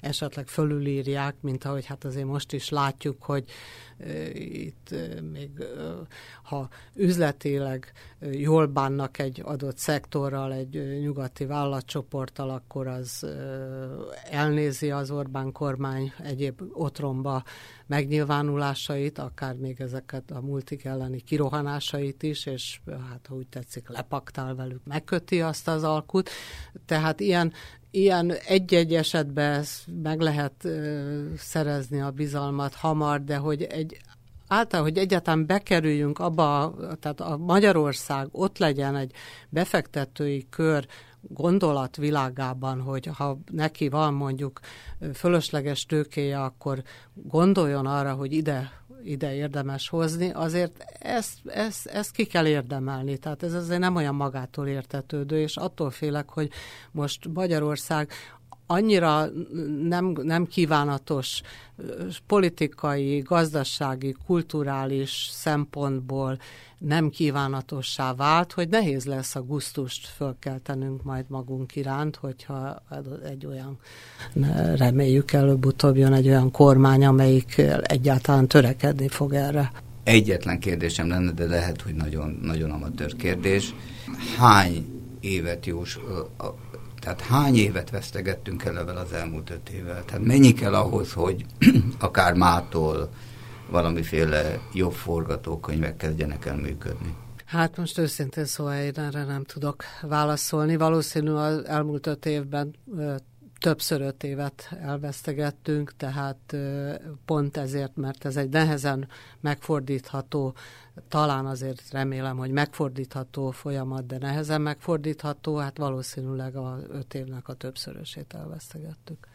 [0.00, 3.44] esetleg fölülírják, mint ahogy hát azért most is látjuk, hogy
[4.34, 4.94] itt
[5.32, 5.50] még
[6.42, 7.92] ha üzletileg
[8.30, 13.26] jól bánnak egy adott szektorral, egy nyugati vállalatcsoporttal, akkor az
[14.30, 17.42] elnézi az Orbán kormány egyéb otromba
[17.86, 22.80] megnyilvánulásait, akár még ezeket a multik elleni kirohanásait is, és
[23.10, 26.30] hát ha úgy tetszik, lepaktál velük, megköti azt az alkut.
[26.86, 27.52] Tehát ilyen
[27.90, 29.64] ilyen egy-egy esetben
[30.02, 30.68] meg lehet
[31.36, 34.00] szerezni a bizalmat hamar, de hogy egy
[34.48, 39.12] által, hogy egyáltalán bekerüljünk abba, tehát a Magyarország ott legyen egy
[39.48, 40.86] befektetői kör
[41.22, 44.60] gondolat világában, hogy ha neki van mondjuk
[45.14, 46.82] fölösleges tőkéje, akkor
[47.14, 53.18] gondoljon arra, hogy ide ide érdemes hozni, azért ezt, ezt, ezt ki kell érdemelni.
[53.18, 56.50] Tehát ez azért nem olyan magától értetődő, és attól félek, hogy
[56.90, 58.10] most Magyarország
[58.70, 59.28] annyira
[59.88, 61.40] nem, nem kívánatos
[62.26, 66.38] politikai, gazdasági, kulturális szempontból
[66.78, 72.82] nem kívánatossá vált, hogy nehéz lesz a gusztust fölkeltenünk majd magunk iránt, hogyha
[73.24, 73.78] egy olyan,
[74.76, 79.72] reméljük előbb-utóbb jön egy olyan kormány, amelyik egyáltalán törekedni fog erre.
[80.02, 83.74] Egyetlen kérdésem lenne, de lehet, hogy nagyon, nagyon amatőr kérdés.
[84.38, 85.98] Hány évet jós,
[87.00, 90.04] tehát hány évet vesztegettünk el evel az elmúlt öt évvel?
[90.04, 91.44] Tehát mennyi kell ahhoz, hogy
[91.98, 93.10] akár mától
[93.70, 97.14] valamiféle jobb forgatókönyvek kezdjenek el működni?
[97.44, 100.76] Hát most őszintén szóval én erre nem tudok válaszolni.
[100.76, 102.74] Valószínű az elmúlt öt évben
[103.60, 106.56] többször öt évet elvesztegettünk, tehát
[107.24, 109.08] pont ezért, mert ez egy nehezen
[109.40, 110.54] megfordítható,
[111.08, 117.54] talán azért remélem, hogy megfordítható folyamat, de nehezen megfordítható, hát valószínűleg a öt évnek a
[117.54, 119.26] többszörösét elvesztegettük.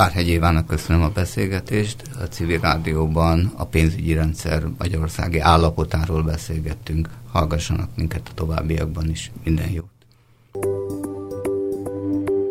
[0.00, 2.02] Bárhegy Évának köszönöm a beszélgetést.
[2.20, 7.08] A civil rádióban a pénzügyi rendszer magyarországi állapotáról beszélgettünk.
[7.32, 9.32] Hallgassanak minket a továbbiakban is.
[9.44, 9.90] Minden jót!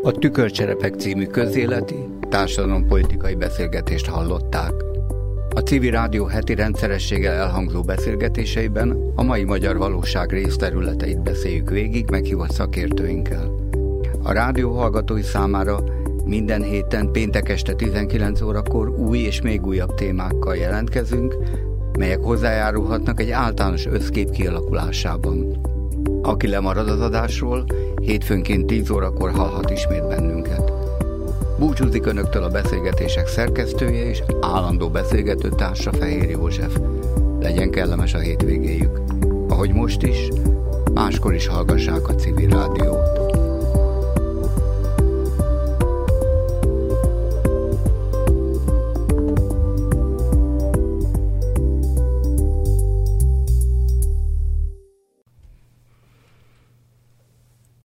[0.04, 1.96] A Tükörcserepek című közéleti,
[2.30, 4.74] társadalompolitikai beszélgetést hallották.
[5.50, 12.52] A civil rádió heti rendszerességgel elhangzó beszélgetéseiben a mai magyar valóság részterületeit beszéljük végig meghívott
[12.52, 13.52] szakértőinkkel.
[14.24, 15.84] A rádió hallgatói számára
[16.30, 21.36] minden héten péntek este 19 órakor új és még újabb témákkal jelentkezünk,
[21.98, 25.62] melyek hozzájárulhatnak egy általános összkép kialakulásában.
[26.22, 27.66] Aki lemarad az adásról,
[28.02, 30.72] hétfőnként 10 órakor hallhat ismét bennünket.
[31.60, 36.78] Búcsúzik Önöktől a beszélgetések szerkesztője és állandó beszélgető társa Fehér József.
[37.40, 39.02] Legyen kellemes a hétvégéjük.
[39.48, 40.28] Ahogy most is,
[40.94, 43.19] máskor is hallgassák a civil rádiót.